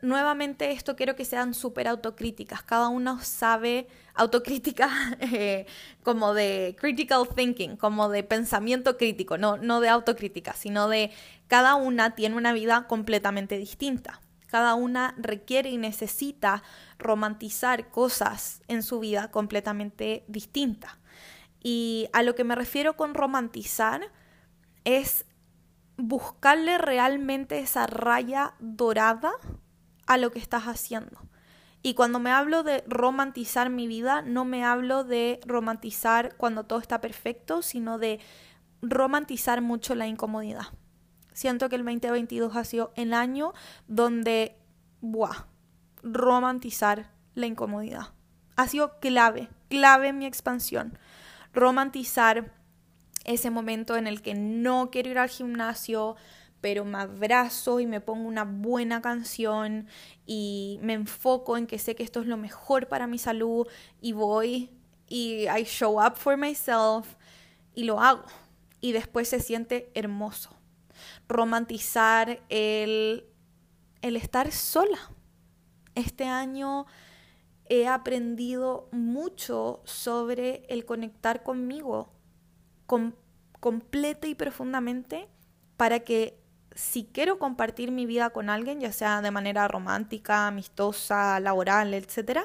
[0.00, 2.62] nuevamente esto quiero que sean súper autocríticas.
[2.62, 5.66] Cada uno sabe autocrítica eh,
[6.02, 11.10] como de critical thinking, como de pensamiento crítico, no, no de autocrítica, sino de
[11.48, 14.20] cada una tiene una vida completamente distinta.
[14.46, 16.62] Cada una requiere y necesita
[16.98, 20.92] romantizar cosas en su vida completamente distintas.
[21.62, 24.10] Y a lo que me refiero con romantizar
[24.84, 25.24] es
[25.96, 29.32] buscarle realmente esa raya dorada
[30.06, 31.20] a lo que estás haciendo.
[31.82, 36.78] Y cuando me hablo de romantizar mi vida, no me hablo de romantizar cuando todo
[36.78, 38.20] está perfecto, sino de
[38.82, 40.66] romantizar mucho la incomodidad.
[41.32, 43.52] Siento que el 2022 ha sido el año
[43.88, 44.56] donde,
[45.00, 45.46] ¡buah!,
[46.02, 48.12] romantizar la incomodidad.
[48.56, 50.98] Ha sido clave, clave en mi expansión.
[51.52, 52.52] Romantizar
[53.24, 56.16] ese momento en el que no quiero ir al gimnasio,
[56.60, 59.86] pero me abrazo y me pongo una buena canción
[60.26, 63.66] y me enfoco en que sé que esto es lo mejor para mi salud
[64.00, 64.70] y voy
[65.08, 67.16] y I show up for myself
[67.74, 68.24] y lo hago.
[68.80, 70.50] Y después se siente hermoso.
[71.28, 73.26] Romantizar el,
[74.00, 74.98] el estar sola.
[75.94, 76.86] Este año
[77.72, 82.12] he aprendido mucho sobre el conectar conmigo
[83.60, 85.30] completa y profundamente
[85.78, 86.38] para que
[86.74, 92.40] si quiero compartir mi vida con alguien, ya sea de manera romántica, amistosa, laboral, etc.,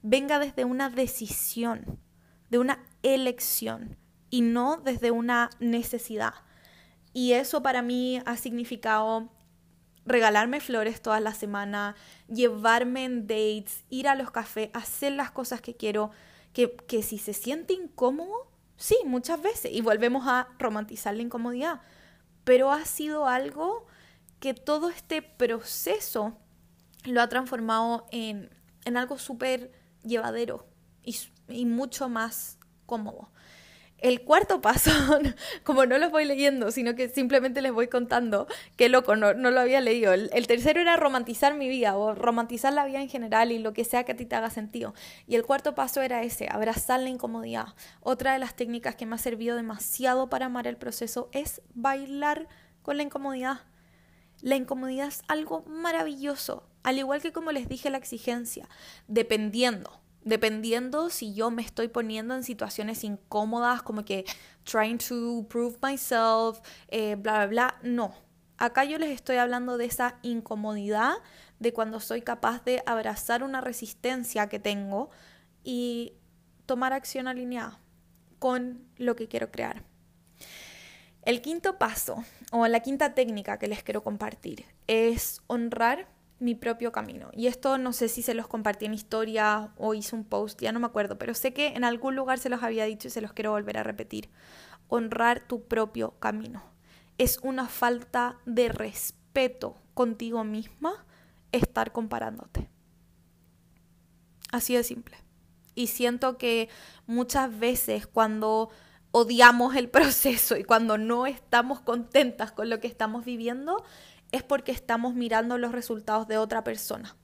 [0.00, 1.98] venga desde una decisión,
[2.48, 3.98] de una elección
[4.30, 6.32] y no desde una necesidad.
[7.12, 9.28] Y eso para mí ha significado
[10.06, 11.94] regalarme flores toda la semana,
[12.28, 16.10] llevarme en dates, ir a los cafés, hacer las cosas que quiero,
[16.52, 21.80] que, que si se siente incómodo, sí, muchas veces, y volvemos a romantizar la incomodidad
[22.44, 23.86] pero ha sido algo
[24.38, 26.36] que todo este proceso
[27.04, 28.50] lo ha transformado en,
[28.96, 29.70] algo súper
[30.02, 30.66] llevadero
[31.04, 33.30] y, mucho más cómodo.
[34.00, 34.90] El cuarto paso,
[35.64, 39.60] como no los voy leyendo, sino que simplemente les voy contando, qué loco, no, lo
[39.60, 40.12] había leído.
[40.12, 43.72] El, el, tercero era romantizar mi vida o romantizar la vida en general y lo
[43.72, 44.94] que sea que a ti te haga sentido.
[45.26, 47.74] Y el cuarto paso era ese, abrazar la incomodidad.
[48.00, 52.48] Otra de las técnicas que me ha servido demasiado para amar el proceso es bailar
[52.82, 53.60] con la incomodidad.
[54.40, 58.68] La incomodidad es algo maravilloso, al igual que como les dije la exigencia,
[59.06, 64.24] dependiendo dependiendo si yo me estoy poniendo en situaciones incómodas, como que
[64.64, 67.78] trying to prove myself, eh, bla, bla, bla.
[67.82, 68.14] No.
[68.58, 71.14] Acá yo les estoy hablando de esa incomodidad,
[71.58, 75.10] de cuando soy capaz de abrazar una resistencia que tengo
[75.64, 76.14] y
[76.66, 77.80] tomar acción alineada
[78.38, 79.84] con lo que quiero crear.
[81.22, 86.08] El quinto paso, o la quinta técnica que les quiero compartir, es honrar
[86.40, 87.30] mi propio camino.
[87.32, 90.72] Y esto no sé si se los compartí en historia o hice un post, ya
[90.72, 93.20] no me acuerdo, pero sé que en algún lugar se los había dicho y se
[93.20, 94.30] los quiero volver a repetir.
[94.88, 96.62] Honrar tu propio camino.
[97.18, 101.04] Es una falta de respeto contigo misma
[101.52, 102.68] estar comparándote.
[104.50, 105.16] Así de simple.
[105.74, 106.68] Y siento que
[107.06, 108.70] muchas veces cuando
[109.12, 113.84] odiamos el proceso y cuando no estamos contentas con lo que estamos viviendo,
[114.32, 117.16] es porque estamos mirando los resultados de otra persona.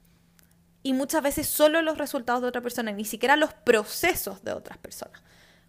[0.83, 4.79] Y muchas veces solo los resultados de otra persona, ni siquiera los procesos de otras
[4.79, 5.23] personas.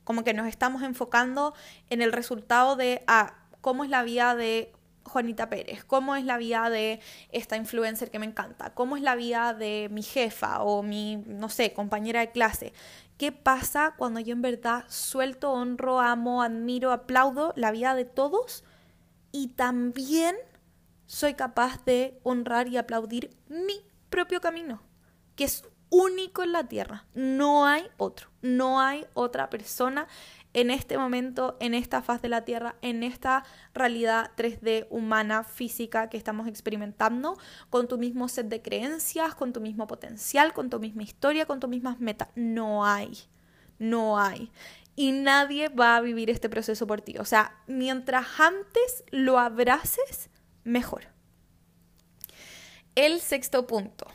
[0.03, 1.53] Como que nos estamos enfocando
[1.89, 4.71] en el resultado de ah, cómo es la vida de
[5.07, 6.99] Juanita Pérez, cómo es la vida de
[7.31, 11.49] esta influencer que me encanta, cómo es la vida de mi jefa o mi, no
[11.49, 12.73] sé, compañera de clase.
[13.17, 18.63] ¿Qué pasa cuando yo en verdad suelto, honro, amo, admiro, aplaudo la vida de todos
[19.31, 20.35] y también
[21.07, 24.83] soy capaz de honrar y aplaudir mi propio camino,
[25.35, 27.05] que es único en la tierra.
[27.15, 30.07] No hay otro, no hay otra persona
[30.53, 33.43] en este momento, en esta faz de la Tierra, en esta
[33.75, 37.37] realidad 3D humana, física que estamos experimentando,
[37.69, 41.59] con tu mismo set de creencias, con tu mismo potencial, con tu misma historia, con
[41.59, 42.29] tus mismas metas.
[42.33, 43.19] No hay,
[43.77, 44.51] no hay.
[44.95, 47.19] Y nadie va a vivir este proceso por ti.
[47.19, 50.31] O sea, mientras antes lo abraces,
[50.67, 51.07] mejor.
[52.95, 54.05] El sexto punto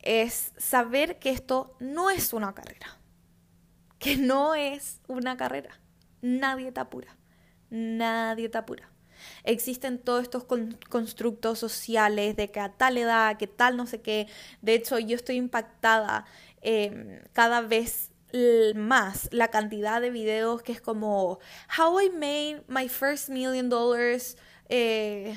[0.00, 2.98] es saber que esto no es una carrera,
[3.98, 5.80] que no es una carrera.
[6.20, 7.16] Nadie te apura,
[7.70, 8.88] nadie te apura.
[9.44, 10.44] Existen todos estos
[10.88, 14.26] constructos sociales de que a tal edad, que tal no sé qué.
[14.60, 16.24] De hecho, yo estoy impactada
[16.60, 18.10] em, cada vez
[18.74, 21.38] más la cantidad de videos que es como
[21.78, 24.38] How I made my first million dollars
[24.70, 25.36] eh,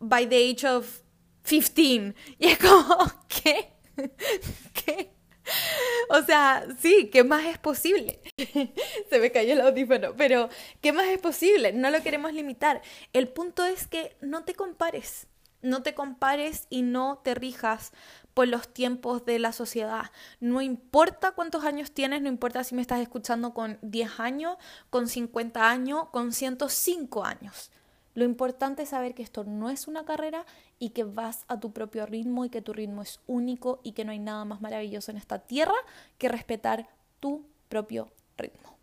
[0.00, 1.02] by the age of
[1.44, 2.14] 15.
[2.38, 2.96] Y es como,
[3.28, 3.72] ¿qué?
[4.72, 5.12] ¿Qué?
[6.10, 8.20] O sea, sí, ¿qué más es posible?
[9.10, 10.48] Se me cayó el audífono, pero
[10.80, 11.72] ¿qué más es posible?
[11.72, 12.82] No lo queremos limitar.
[13.12, 15.26] El punto es que no te compares,
[15.62, 17.92] no te compares y no te rijas
[18.34, 20.10] por los tiempos de la sociedad.
[20.40, 24.56] No importa cuántos años tienes, no importa si me estás escuchando con 10 años,
[24.90, 27.70] con 50 años, con 105 años.
[28.18, 30.44] Lo importante es saber que esto no es una carrera
[30.80, 34.04] y que vas a tu propio ritmo y que tu ritmo es único y que
[34.04, 35.76] no hay nada más maravilloso en esta tierra
[36.18, 36.88] que respetar
[37.20, 38.76] tu propio ritmo.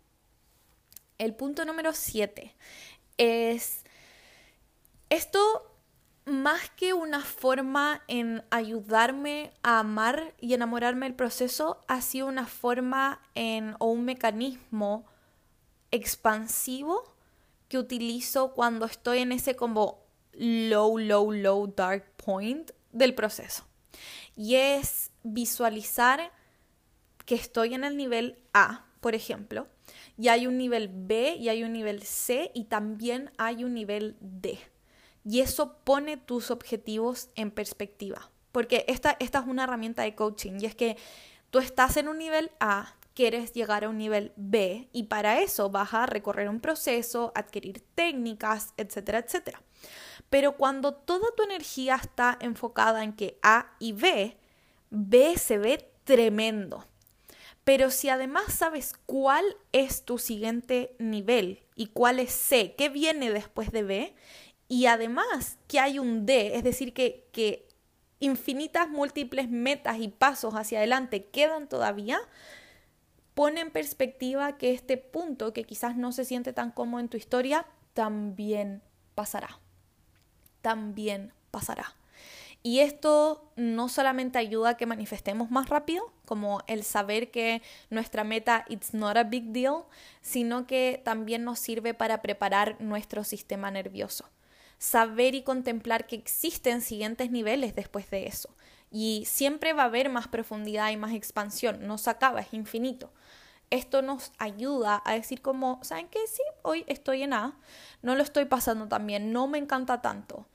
[1.18, 2.56] El punto número 7
[3.18, 3.84] es
[5.10, 5.70] esto
[6.24, 12.46] más que una forma en ayudarme a amar y enamorarme del proceso, ha sido una
[12.46, 15.04] forma en, o un mecanismo
[15.90, 17.15] expansivo
[17.68, 23.64] que utilizo cuando estoy en ese como low, low, low dark point del proceso.
[24.36, 26.32] Y es visualizar
[27.24, 29.66] que estoy en el nivel A, por ejemplo,
[30.18, 34.16] y hay un nivel B y hay un nivel C y también hay un nivel
[34.20, 34.58] D.
[35.24, 38.30] Y eso pone tus objetivos en perspectiva.
[38.52, 40.96] Porque esta, esta es una herramienta de coaching y es que
[41.50, 45.70] tú estás en un nivel A, quieres llegar a un nivel B y para eso
[45.70, 49.62] vas a recorrer un proceso, adquirir técnicas, etcétera, etcétera.
[50.28, 54.36] Pero cuando toda tu energía está enfocada en que A y B,
[54.90, 56.84] B se ve tremendo.
[57.64, 63.32] Pero si además sabes cuál es tu siguiente nivel y cuál es C, qué viene
[63.32, 64.14] después de B,
[64.68, 67.66] y además que hay un D, es decir, que, que
[68.20, 72.20] infinitas múltiples metas y pasos hacia adelante quedan todavía,
[73.36, 77.18] pone en perspectiva que este punto, que quizás no se siente tan cómodo en tu
[77.18, 78.80] historia, también
[79.14, 79.60] pasará.
[80.62, 81.94] También pasará.
[82.62, 88.24] Y esto no solamente ayuda a que manifestemos más rápido, como el saber que nuestra
[88.24, 89.84] meta it's not a big deal,
[90.22, 94.30] sino que también nos sirve para preparar nuestro sistema nervioso.
[94.78, 98.48] Saber y contemplar que existen siguientes niveles después de eso.
[98.90, 103.10] Y siempre va a haber más profundidad y más expansión, no se acaba, es infinito
[103.70, 106.20] esto nos ayuda a decir como, ¿saben qué?
[106.28, 107.58] Sí, hoy estoy en A,
[108.02, 110.46] no lo estoy pasando tan bien, no me encanta tanto,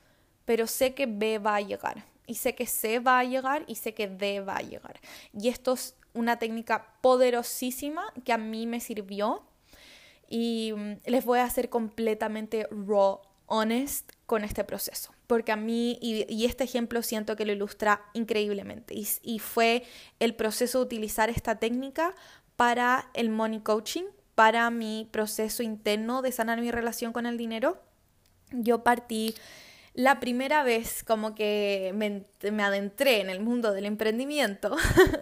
[0.45, 3.75] pero sé que B va a llegar, y sé que C va a llegar, y
[3.75, 4.99] sé que D va a llegar.
[5.33, 9.43] Y esto es una técnica poderosísima que a mí me sirvió,
[10.29, 15.99] y mm, les voy a hacer completamente raw, honest con este proceso, porque a mí,
[16.01, 19.83] y, este ejemplo siento que lo ilustra increíblemente, y, y fue
[20.19, 22.15] el proceso de utilizar esta técnica
[22.55, 27.81] para el money coaching, para mi proceso interno de sanar mi relación con el dinero.
[28.51, 29.35] Yo partí
[29.93, 34.75] la primera vez como que me, adentré en el mundo del emprendimiento,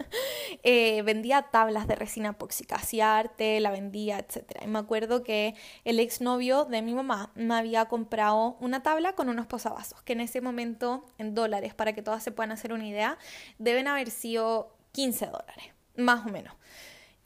[0.62, 4.62] eh, vendía tablas de resina epóxica, hacía arte, la vendía, etc.
[4.62, 5.54] Y me acuerdo que
[5.84, 10.20] el exnovio de mi mamá me había comprado una tabla con unos posavasos, que en
[10.20, 13.18] ese momento, en dólares, para que todas se puedan hacer una idea,
[13.58, 15.64] deben haber sido 15 dólares,
[15.96, 16.54] más o menos.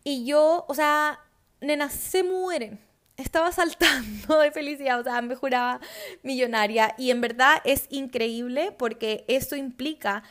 [0.02, 1.20] Y yo, o sea,
[1.60, 2.80] nena, se mueren.
[3.16, 5.80] Estaba saltando de felicidad, o sea, me juraba
[6.22, 6.94] millonaria.
[6.98, 10.22] Y en verdad es increíble porque eso implica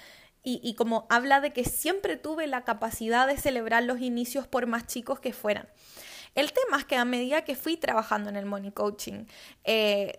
[0.46, 4.68] y, y, como habla de que siempre tuve la capacidad de celebrar los inicios por
[4.68, 5.70] más chicos que fueran.
[6.36, 9.26] El tema es que a medida que fui trabajando en el money coaching,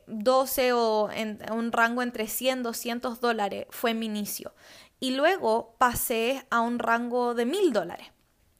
[0.07, 4.55] 12 eh, o en un rango entre 100, 200 dólares fue mi inicio.
[5.01, 8.07] Y luego pasé a un rango de 1000 dólares.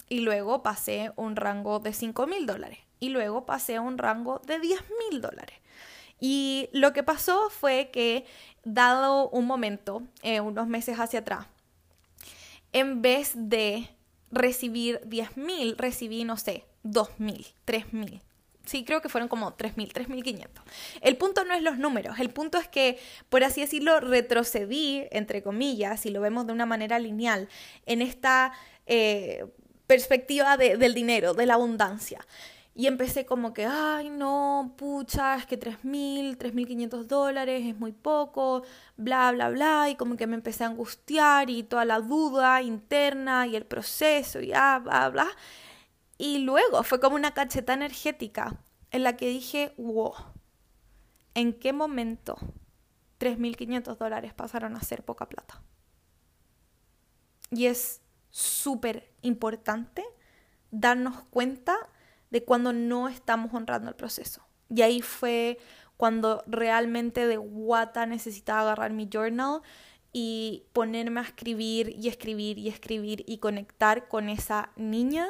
[0.09, 2.81] Y luego pasé un rango de 5000 dólares.
[3.05, 4.81] Y luego pasé a un rango de 10
[5.11, 5.59] mil dólares.
[6.21, 8.25] Y lo que pasó fue que,
[8.65, 11.47] dado un momento, eh, unos meses hacia atrás,
[12.73, 13.91] en vez de
[14.31, 18.23] recibir 10 mil, recibí, no sé, 2 mil, 3 mil.
[18.65, 20.49] Sí, creo que fueron como 3.000, 3.500.
[21.03, 22.99] El punto no es los números, el punto es que,
[23.29, 27.51] por así decirlo, retrocedí, entre comillas, si lo vemos de una manera lineal,
[27.85, 28.55] en esta
[28.87, 29.45] eh,
[29.87, 32.27] perspectiva del dinero, de la abundancia.
[32.77, 38.65] Y empecé como que, ay, no, pucha, es que 3.000, 3.500 dólares es muy poco,
[38.97, 39.89] bla, bla, bla.
[39.91, 44.41] Y como que me empecé a angustiar y toda la duda interna y el proceso
[44.41, 45.29] y bla, bla, bla.
[46.19, 48.61] Y luego fue como una cacheta energética
[48.91, 50.15] en la que dije, wow,
[51.35, 52.37] ¿en qué momento
[53.21, 55.63] 3.500 dólares pasaron a ser poca plata?
[57.51, 58.01] Y es
[58.31, 60.05] súper importante
[60.73, 61.77] darnos cuenta
[62.35, 64.43] de cuando no estamos honrando el proceso.
[64.69, 65.57] Y ahí fue
[65.97, 69.63] cuando realmente de guata necesitaba agarrar mi journal
[70.13, 75.29] y ponerme a escribir y escribir y escribir y conectar con esa niña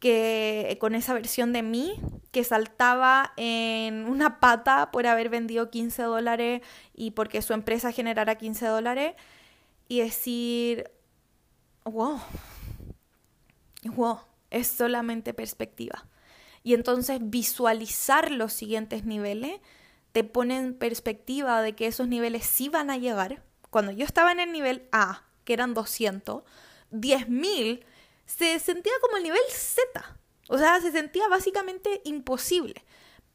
[0.00, 2.00] que con esa versión de mí
[2.32, 6.62] que saltaba en una pata por haber vendido 15 dólares
[6.94, 9.14] y porque su empresa generara 15 dólares
[9.86, 10.90] y decir,
[11.84, 12.18] wow,
[13.84, 14.18] wow,
[14.50, 16.08] es solamente perspectiva.
[16.64, 19.60] Y entonces visualizar los siguientes niveles
[20.12, 23.44] te pone en perspectiva de que esos niveles sí van a llegar.
[23.70, 26.42] Cuando yo estaba en el nivel A, que eran 200,
[26.90, 27.84] 10.000
[28.24, 30.18] se sentía como el nivel Z.
[30.48, 32.82] O sea, se sentía básicamente imposible.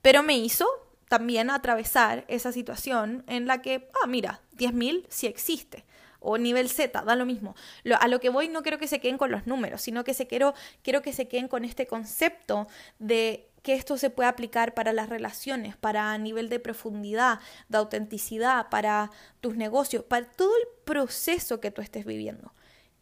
[0.02, 0.68] Pero me hizo
[1.08, 5.86] también atravesar esa situación en la que, ah, mira, 10.000 sí existe
[6.20, 7.56] o nivel Z, da lo mismo.
[8.00, 10.28] a lo que voy no quiero que se queden con los números, sino que se
[10.28, 10.54] quiero,
[10.84, 12.68] quiero que se queden con este concepto
[13.00, 18.70] de que esto se puede aplicar para las relaciones, para nivel de profundidad, de autenticidad,
[18.70, 19.12] para
[19.42, 22.54] tus negocios, para todo el proceso que tú estés viviendo.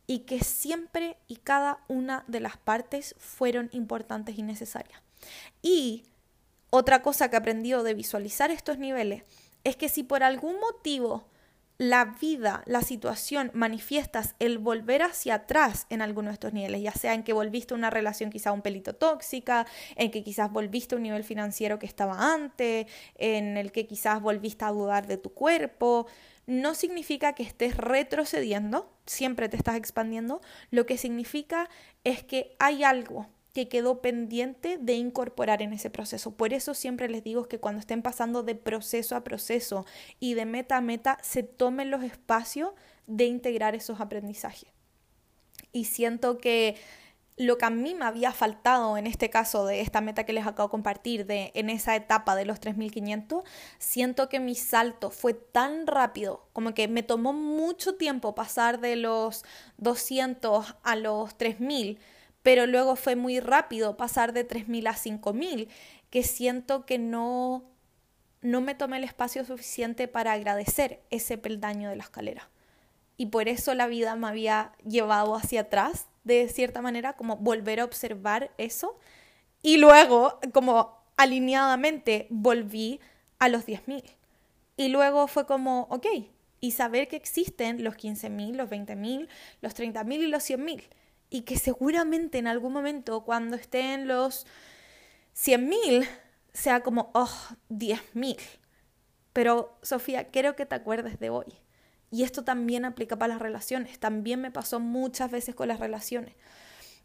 [0.08, 5.02] Y que siempre y cada una de las partes fueron importantes y necesarias.
[5.62, 6.06] Y
[6.70, 9.24] otra cosa que he aprendido de visualizar estos niveles
[9.64, 11.28] es que si por algún motivo
[11.78, 16.92] la vida, la situación, manifiestas el volver hacia atrás en alguno de estos niveles, ya
[16.92, 20.96] sea en que volviste a una relación quizá un pelito tóxica, en que quizás volviste
[20.96, 25.18] a un nivel financiero que estaba antes, en el que quizás volviste a dudar de
[25.18, 26.08] tu cuerpo,
[26.48, 31.70] no significa que estés retrocediendo, siempre te estás expandiendo, lo que significa
[32.04, 36.30] es que hay algo que quedó pendiente de incorporar en ese proceso.
[36.30, 39.84] Por eso siempre les digo que cuando estén pasando de proceso a proceso
[40.20, 42.70] y de meta a meta, se tomen los espacios
[43.08, 44.70] de integrar esos aprendizajes.
[45.72, 46.76] Y siento que
[47.36, 50.46] lo que a mí me había faltado en este caso de esta meta que les
[50.46, 53.44] acabo de compartir, de en esa etapa de los 3500,
[53.80, 58.98] siento que mi salto fue tan rápido, como que me tomó mucho tiempo pasar de
[58.98, 59.44] los
[59.78, 61.98] 200 a los 3000
[62.48, 65.68] pero luego fue muy rápido pasar de 3.000 a 5.000,
[66.10, 67.66] que siento que no,
[68.40, 72.50] no me tomé el espacio suficiente para agradecer ese peldaño de la escalera.
[73.18, 77.82] Y por eso la vida me había llevado hacia atrás, de cierta manera, como volver
[77.82, 78.98] a observar eso.
[79.62, 83.02] Y luego, como alineadamente, volví
[83.40, 84.06] a los 10.000.
[84.78, 86.08] Y luego fue como, ok,
[86.62, 89.28] y saber que existen los 15.000, los 20.000,
[89.60, 90.88] los 30.000 y los 100.000
[91.30, 94.46] y que seguramente en algún momento cuando estén los
[95.36, 96.08] 100.000
[96.54, 97.30] sea como, oh,
[97.70, 98.38] 10.000.
[99.34, 101.46] Pero Sofía, quiero que te acuerdes de hoy.
[102.10, 104.00] Y esto también aplica para las relaciones.
[104.00, 106.34] También me pasó muchas veces con las relaciones.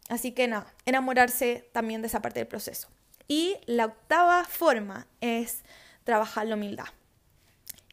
[0.09, 2.87] Así que nada, enamorarse también de esa parte del proceso.
[3.27, 5.63] Y la octava forma es
[6.03, 6.87] trabajar la humildad.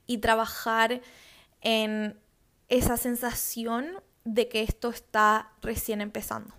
[0.06, 1.02] Y trabajar
[1.60, 2.18] en
[2.68, 6.54] esa sensación de que esto está recién empezando.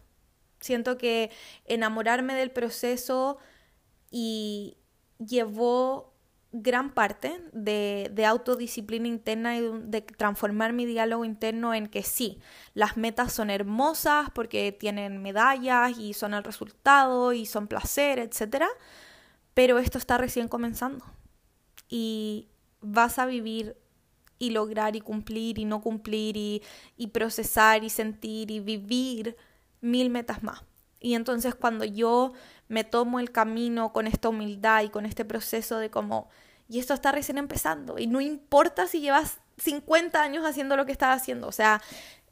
[0.59, 1.32] Siento que
[1.66, 3.38] enamorarme del proceso
[4.12, 4.78] y
[5.18, 6.12] llevó
[6.51, 12.39] gran parte de, de, autodisciplina interna y de transformar mi diálogo interno en que sí,
[12.74, 18.66] las metas son hermosas porque tienen medallas y son el resultado y son placer, etc.
[19.53, 21.05] Pero esto está recién comenzando
[21.88, 22.49] y
[22.82, 23.78] vas a vivir
[24.42, 29.38] y lograr y cumplir y no cumplir y, procesar y sentir y vivir
[29.82, 30.64] mil metas más.
[31.00, 32.34] Y entonces cuando yo
[32.68, 36.28] me tomo el camino con esta humildad y con este proceso de como,
[36.68, 40.92] y esto está recién empezando, y no importa si llevas 50 años haciendo lo que
[40.92, 41.80] estás haciendo, o sea,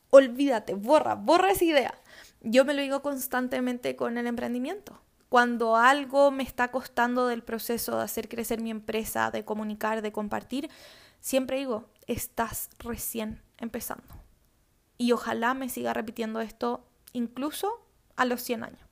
[0.10, 1.94] olvídate, borra, borra esa idea.
[2.42, 5.00] Yo me lo digo constantemente con el emprendimiento.
[5.30, 10.12] Cuando algo me está costando del proceso de hacer crecer mi empresa, de comunicar, de
[10.12, 10.72] compartir,
[11.20, 14.16] siempre digo, estás recién empezando.
[14.98, 17.86] Y ojalá me siga repitiendo esto incluso
[18.16, 18.90] a los 100 años.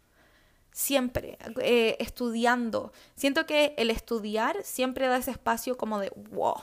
[0.72, 2.93] Siempre eh, estudiando.
[3.15, 6.55] Siento que el estudiar siempre da ese espacio como de, wow,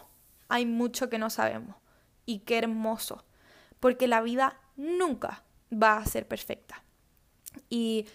[0.48, 1.76] hay mucho que no sabemos.
[2.24, 3.24] Y qué hermoso.
[3.80, 6.84] Porque la vida nunca va a ser perfecta.
[7.68, 8.06] Y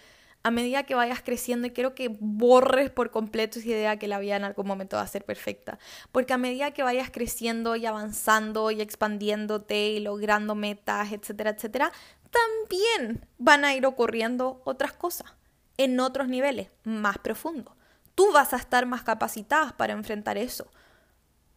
[0.42, 4.18] a medida que vayas creciendo, y quiero que borres por completo esa idea que la
[4.18, 5.78] vida en algún momento va a ser perfecta,
[6.12, 11.92] porque a medida que vayas creciendo y avanzando y expandiéndote y logrando metas, etcétera, etcétera,
[12.30, 15.32] también van a ir ocurriendo otras cosas
[15.76, 17.74] en otros niveles más profundos.
[18.14, 20.70] Tú vas a estar más capacitada para enfrentar eso,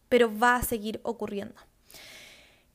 [0.08, 1.60] pero va a seguir ocurriendo.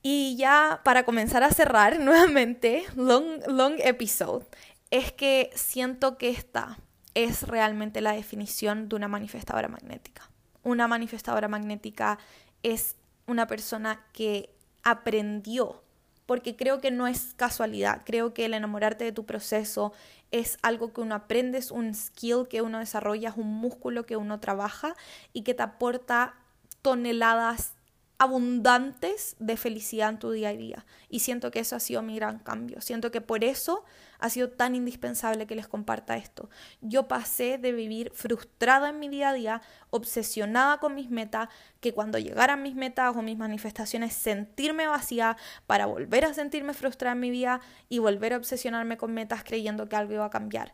[0.02, 4.46] Y ya para comenzar a cerrar nuevamente, long, long episode,
[4.92, 6.80] es que siento que esta
[7.14, 10.30] es realmente la definición de una manifestadora magnética.
[10.64, 12.20] Una manifestadora magnética
[12.64, 12.96] es
[13.28, 15.84] una persona que aprendió,
[16.26, 19.94] porque creo que no es casualidad, creo que el enamorarte de tu proceso
[20.32, 24.18] es algo que uno aprende, es un skill que uno desarrolla, es un músculo que
[24.18, 24.96] uno trabaja
[25.34, 26.36] y que te aporta
[26.82, 27.74] toneladas
[28.20, 30.86] abundantes de felicidad en tu día a día.
[31.10, 32.82] Y siento que eso ha sido mi gran cambio.
[32.82, 33.86] Siento que por eso
[34.20, 36.50] ha sido tan indispensable que les comparta esto.
[36.82, 41.50] Yo pasé de vivir frustrada en mi día a día, obsesionada con mis metas,
[41.80, 47.14] que cuando llegaran mis metas o mis manifestaciones sentirme vacía para volver a sentirme frustrada
[47.14, 50.74] en mi vida y volver a obsesionarme con metas creyendo que algo iba a cambiar.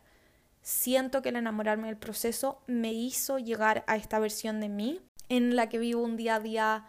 [0.62, 5.54] Siento que el enamorarme del proceso me hizo llegar a esta versión de mí en
[5.54, 6.86] la que vivo un día a día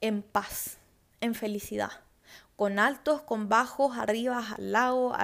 [0.00, 0.78] en paz,
[1.20, 1.92] en felicidad,
[2.62, 5.16] con altos, con bajos, arriba, al lado,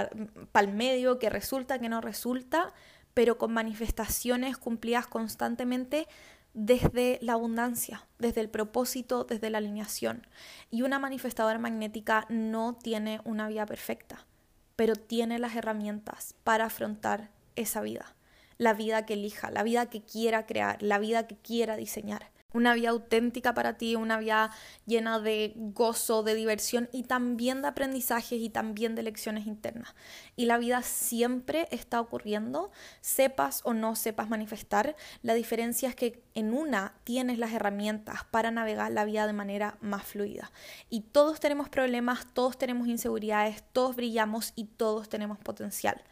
[0.51, 2.72] para el medio, que resulta, que no resulta,
[3.14, 6.09] pero con manifestaciones cumplidas constantemente
[6.53, 10.26] desde la abundancia, desde el propósito, desde la alineación.
[10.72, 14.26] Y una manifestadora magnética no tiene una vida perfecta,
[14.74, 18.16] pero tiene las herramientas para afrontar esa vida,
[18.57, 22.73] la vida que elija, la vida que quiera crear, la vida que quiera diseñar una
[22.73, 24.51] vida auténtica para ti, una vida
[24.87, 29.95] llena de gozo, de diversión y también de aprendizajes y también de lecciones internas.
[30.35, 32.71] Y la vida siempre está ocurriendo,
[33.03, 34.97] sepas o no sepas manifestar.
[35.23, 39.77] La diferencia es que en una tienes las herramientas para navegar la vida de manera
[39.83, 40.51] más fluida.
[40.89, 46.03] Y todos tenemos problemas, todos tenemos inseguridades, todos brillamos y todos tenemos potencial.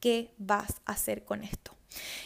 [0.00, 1.75] ¿Qué vas a hacer con esto?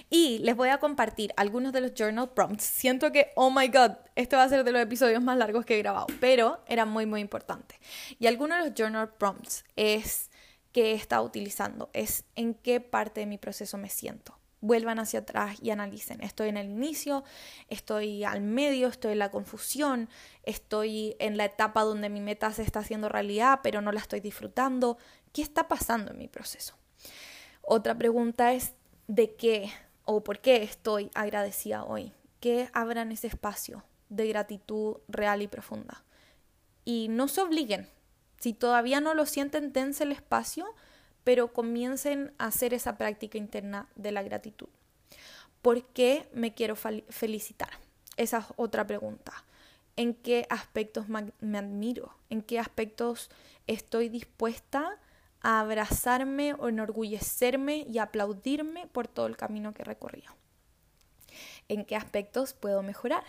[0.08, 2.64] Y les voy a compartir algunos de los journal prompts.
[2.64, 5.76] Siento que, oh my god, este va a ser de los episodios más largos que
[5.76, 7.78] he grabado, pero era muy, muy importante.
[8.18, 10.30] Y algunos de los journal prompts es
[10.72, 14.38] que he estado utilizando, es en qué parte de mi proceso me siento.
[14.62, 16.20] Vuelvan hacia atrás y analicen.
[16.22, 17.24] Estoy en el inicio,
[17.68, 20.10] estoy al medio, estoy en la confusión,
[20.42, 24.20] estoy en la etapa donde mi meta se está haciendo realidad, pero no la estoy
[24.20, 24.98] disfrutando.
[25.32, 26.76] ¿Qué está pasando en mi proceso?
[27.62, 28.74] Otra pregunta es,
[29.10, 29.72] de qué
[30.04, 32.12] o por qué estoy agradecida hoy.
[32.38, 36.04] Que abran ese espacio de gratitud real y profunda.
[36.84, 37.88] Y no se obliguen.
[38.38, 40.74] Si todavía no lo sienten, dense el espacio,
[41.24, 44.68] pero comiencen a hacer esa práctica interna de la gratitud.
[45.60, 47.70] ¿Por qué me quiero felicitar?
[48.16, 49.44] Esa es otra pregunta.
[49.96, 52.14] ¿En qué aspectos me admiro?
[52.30, 53.28] ¿En qué aspectos
[53.66, 54.98] estoy dispuesta
[55.42, 60.34] a abrazarme enorgullecerme y aplaudirme por todo el camino que recorrido.
[61.68, 63.24] ¿En qué aspectos puedo mejorar?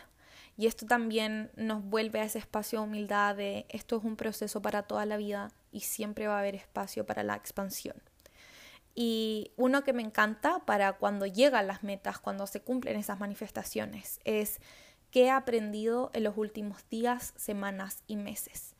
[0.57, 4.61] Y esto también nos vuelve a ese espacio de humildad de esto es un proceso
[4.61, 7.95] para toda la vida y siempre va a haber espacio para la expansión.
[8.93, 14.19] Y uno que me encanta para cuando llegan las metas, cuando se cumplen esas manifestaciones,
[14.25, 14.59] es
[15.11, 18.75] qué he aprendido en los últimos días, semanas y meses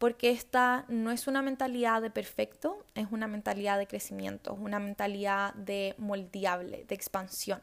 [0.00, 4.78] porque esta no es una mentalidad de perfecto, es una mentalidad de crecimiento, es una
[4.78, 7.60] mentalidad de moldeable, de expansión.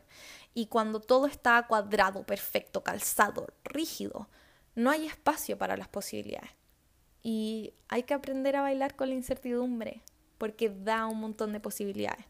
[0.54, 4.30] Y cuando todo está cuadrado, perfecto, calzado, rígido,
[4.76, 6.52] no hay espacio para las posibilidades.
[7.24, 10.04] Y hay que aprender a bailar con la incertidumbre,
[10.38, 12.28] porque da un montón de posibilidades.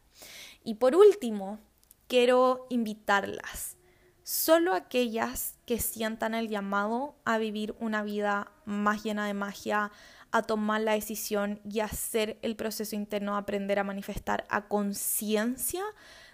[0.63, 1.59] Y por último,
[2.07, 3.76] quiero invitarlas
[4.27, 9.89] solo aquellas que sientan el llamado a vivir una vida más llena de magia,
[10.31, 15.81] a tomar la decisión y hacer el proceso interno, aprender a manifestar a conciencia,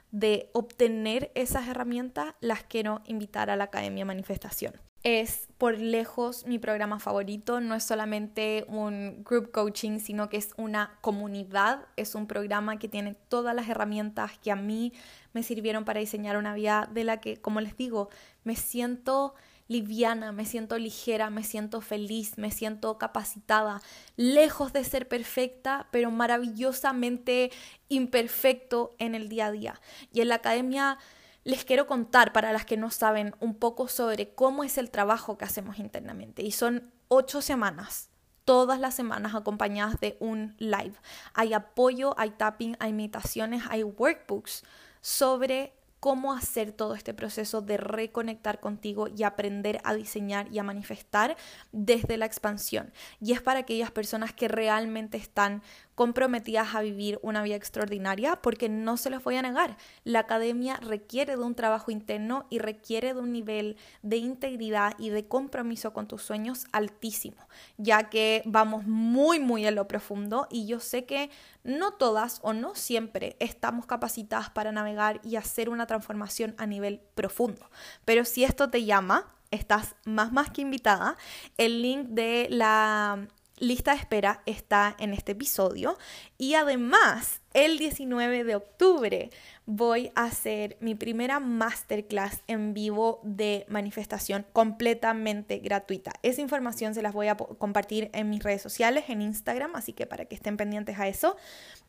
[0.09, 4.73] de obtener esas herramientas, las quiero invitar a la Academia Manifestación
[5.03, 7.59] es por lejos mi programa favorito.
[7.59, 11.85] No es solamente un group coaching, sino que es una comunidad.
[11.97, 14.93] Es un programa que tiene todas las herramientas que a mí
[15.33, 18.09] me sirvieron para diseñar una vida de la que, como les digo,
[18.43, 19.35] me siento
[19.67, 23.81] liviana, me siento ligera, me siento feliz, me siento capacitada,
[24.17, 27.51] lejos de ser perfecta, pero maravillosamente
[27.89, 29.81] imperfecto en el día a día.
[30.11, 30.97] Y en la academia
[31.43, 35.37] les quiero contar, para las que no saben, un poco sobre cómo es el trabajo
[35.37, 36.41] que hacemos internamente.
[36.41, 38.09] Y son ocho semanas,
[38.45, 40.95] todas las semanas acompañadas de un live.
[41.33, 44.63] Hay apoyo, hay tapping, hay meditaciones, hay workbooks
[45.01, 45.73] sobre
[46.03, 51.37] cómo hacer todo este proceso de reconectar contigo y aprender a diseñar y a manifestar
[51.71, 52.91] desde la expansión.
[53.21, 55.63] Y es para aquellas personas que realmente están
[55.95, 60.77] comprometidas a vivir una vida extraordinaria, porque no se los voy a negar, la academia
[60.77, 65.93] requiere de un trabajo interno y requiere de un nivel de integridad y de compromiso
[65.93, 71.05] con tus sueños altísimo, ya que vamos muy, muy en lo profundo y yo sé
[71.05, 71.29] que
[71.63, 77.01] no todas o no siempre estamos capacitadas para navegar y hacer una transformación a nivel
[77.15, 77.69] profundo,
[78.05, 81.15] pero si esto te llama, estás más más que invitada.
[81.57, 83.27] El link de la
[83.63, 85.97] lista de espera está en este episodio
[86.37, 89.29] y además el 19 de octubre
[89.65, 96.11] voy a hacer mi primera masterclass en vivo de manifestación completamente gratuita.
[96.23, 100.05] Esa información se las voy a compartir en mis redes sociales, en Instagram, así que
[100.05, 101.37] para que estén pendientes a eso.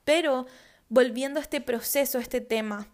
[0.05, 0.47] Pero
[0.89, 2.89] volviendo a este proceso, a este tema,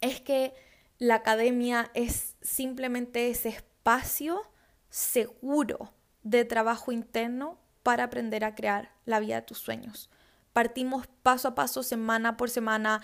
[0.00, 0.54] es que
[0.98, 4.42] la academia es simplemente ese espacio
[4.88, 5.92] seguro
[6.22, 10.10] de trabajo interno para aprender a crear la vida de tus sueños.
[10.52, 13.02] Partimos paso a paso, semana por semana.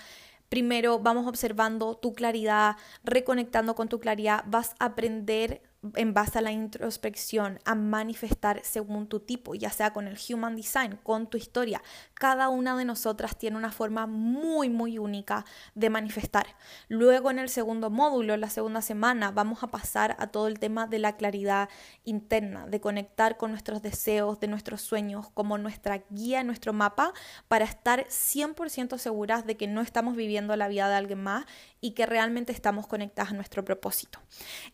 [0.49, 5.61] Primero vamos observando tu claridad, reconectando con tu claridad, vas a aprender
[5.95, 10.55] en base a la introspección, a manifestar según tu tipo, ya sea con el Human
[10.55, 11.81] Design, con tu historia.
[12.13, 16.47] Cada una de nosotras tiene una forma muy, muy única de manifestar.
[16.87, 20.87] Luego en el segundo módulo, la segunda semana, vamos a pasar a todo el tema
[20.87, 21.69] de la claridad
[22.03, 27.13] interna, de conectar con nuestros deseos, de nuestros sueños, como nuestra guía, nuestro mapa,
[27.47, 31.45] para estar 100% seguras de que no estamos viviendo la vida de alguien más
[31.79, 34.19] y que realmente estamos conectadas a nuestro propósito.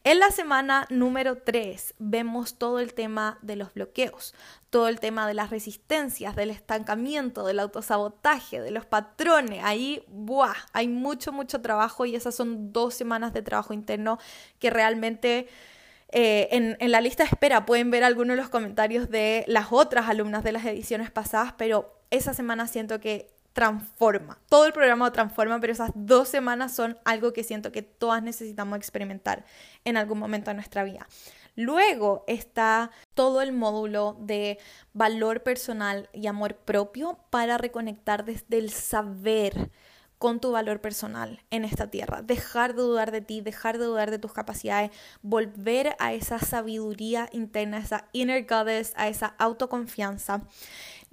[0.04, 4.34] En la semana número 3 vemos todo el tema de los bloqueos,
[4.70, 9.62] todo el tema de las resistencias, del estancamiento, del autosabotaje, de los patrones.
[9.64, 10.56] Ahí, ¡buah!
[10.72, 14.20] Hay mucho, mucho trabajo y esas son dos semanas de trabajo interno
[14.60, 15.48] que realmente...
[16.16, 19.70] Eh, en, en, la lista de espera pueden ver algunos de los comentarios de las
[19.72, 24.40] otras alumnas de las ediciones pasadas, pero esa semana siento que transforma.
[24.50, 28.78] Todo el programa transforma, pero esas dos semanas son algo que siento que todas necesitamos
[28.78, 29.46] experimentar
[29.86, 31.08] en algún momento de nuestra vida.
[31.56, 34.58] Luego está todo el módulo de
[34.94, 39.70] valor personal y amor propio para reconectar desde el saber
[40.24, 42.22] con tu valor personal en esta tierra.
[42.22, 44.90] Dejar de dudar de ti, dejar de dudar de tus capacidades,
[45.22, 50.44] volver a esa sabiduría interna, esa inner goddess, a esa autoconfianza.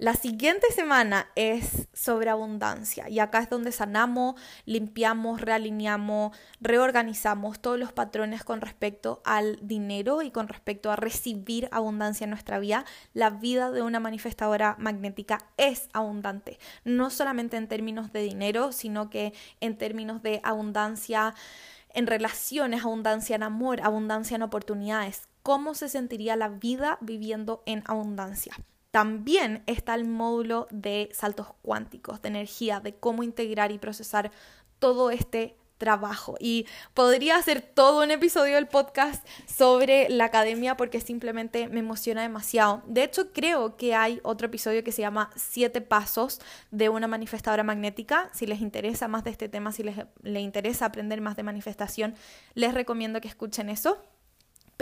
[0.01, 4.33] La siguiente semana es sobre abundancia y acá es donde sanamos,
[4.65, 11.69] limpiamos, realineamos, reorganizamos todos los patrones con respecto al dinero y con respecto a recibir
[11.71, 12.83] abundancia en nuestra vida.
[13.13, 19.11] La vida de una manifestadora magnética es abundante, no solamente en términos de dinero, sino
[19.11, 21.35] que en términos de abundancia
[21.93, 25.27] en relaciones, abundancia en amor, abundancia en oportunidades.
[25.43, 28.55] ¿Cómo se sentiría la vida viviendo en abundancia?
[28.91, 34.31] También está el módulo de saltos cuánticos, de energía, de cómo integrar y procesar
[34.79, 36.35] todo este trabajo.
[36.39, 42.21] Y podría hacer todo un episodio del podcast sobre la academia porque simplemente me emociona
[42.21, 42.83] demasiado.
[42.85, 46.39] De hecho, creo que hay otro episodio que se llama Siete Pasos
[46.69, 48.29] de una manifestadora magnética.
[48.31, 52.13] Si les interesa más de este tema, si les, les interesa aprender más de manifestación,
[52.53, 54.03] les recomiendo que escuchen eso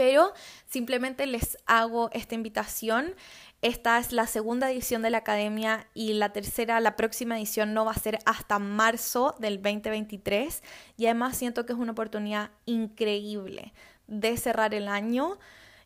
[0.00, 0.32] pero
[0.66, 3.14] simplemente les hago esta invitación.
[3.62, 7.84] Esta es la segunda edición de la academia y la tercera, la próxima edición no
[7.84, 10.62] va a ser hasta marzo del 2023
[10.96, 13.74] y además siento que es una oportunidad increíble
[14.06, 15.38] de cerrar el año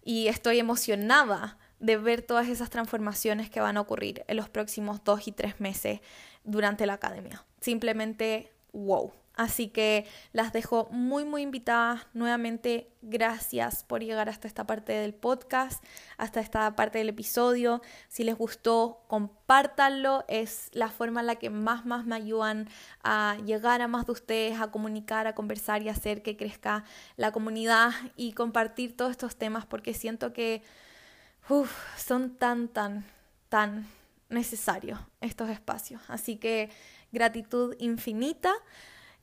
[0.05, 5.03] y estoy emocionada de ver todas esas transformaciones que van a ocurrir en los próximos
[5.03, 6.01] dos y tres meses
[6.45, 7.45] durante la academia.
[7.61, 9.13] Simplemente, wow.
[9.37, 12.07] Así que las dejo muy, muy invitadas.
[12.13, 15.83] Nuevamente, gracias por llegar hasta esta parte del podcast,
[16.19, 17.83] hasta esta parte del episodio.
[18.09, 20.25] Si les gustó, compártanlo.
[20.29, 22.69] Es la forma en la que más, más me ayudan
[23.03, 26.85] a llegar a más de ustedes, a comunicar, a conversar y hacer que crezca
[27.17, 30.63] la comunidad y compartir todos estos temas porque siento que
[31.97, 33.05] son tan, tan,
[33.49, 33.89] tan
[34.29, 36.03] necesarios estos espacios.
[36.09, 36.71] Así que
[37.11, 38.53] gratitud infinita.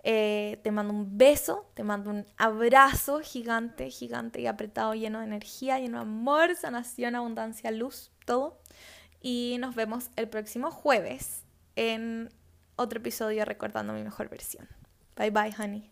[0.04, 5.26] Eh, te mando un beso, te mando un abrazo gigante, gigante y apretado, lleno de
[5.26, 8.60] energía, lleno de amor, sanación, abundancia, luz, todo.
[9.22, 11.44] Y nos vemos el próximo jueves
[11.76, 12.30] en
[12.76, 14.68] otro episodio recordando mi mejor versión.
[15.16, 15.92] Bye bye, honey.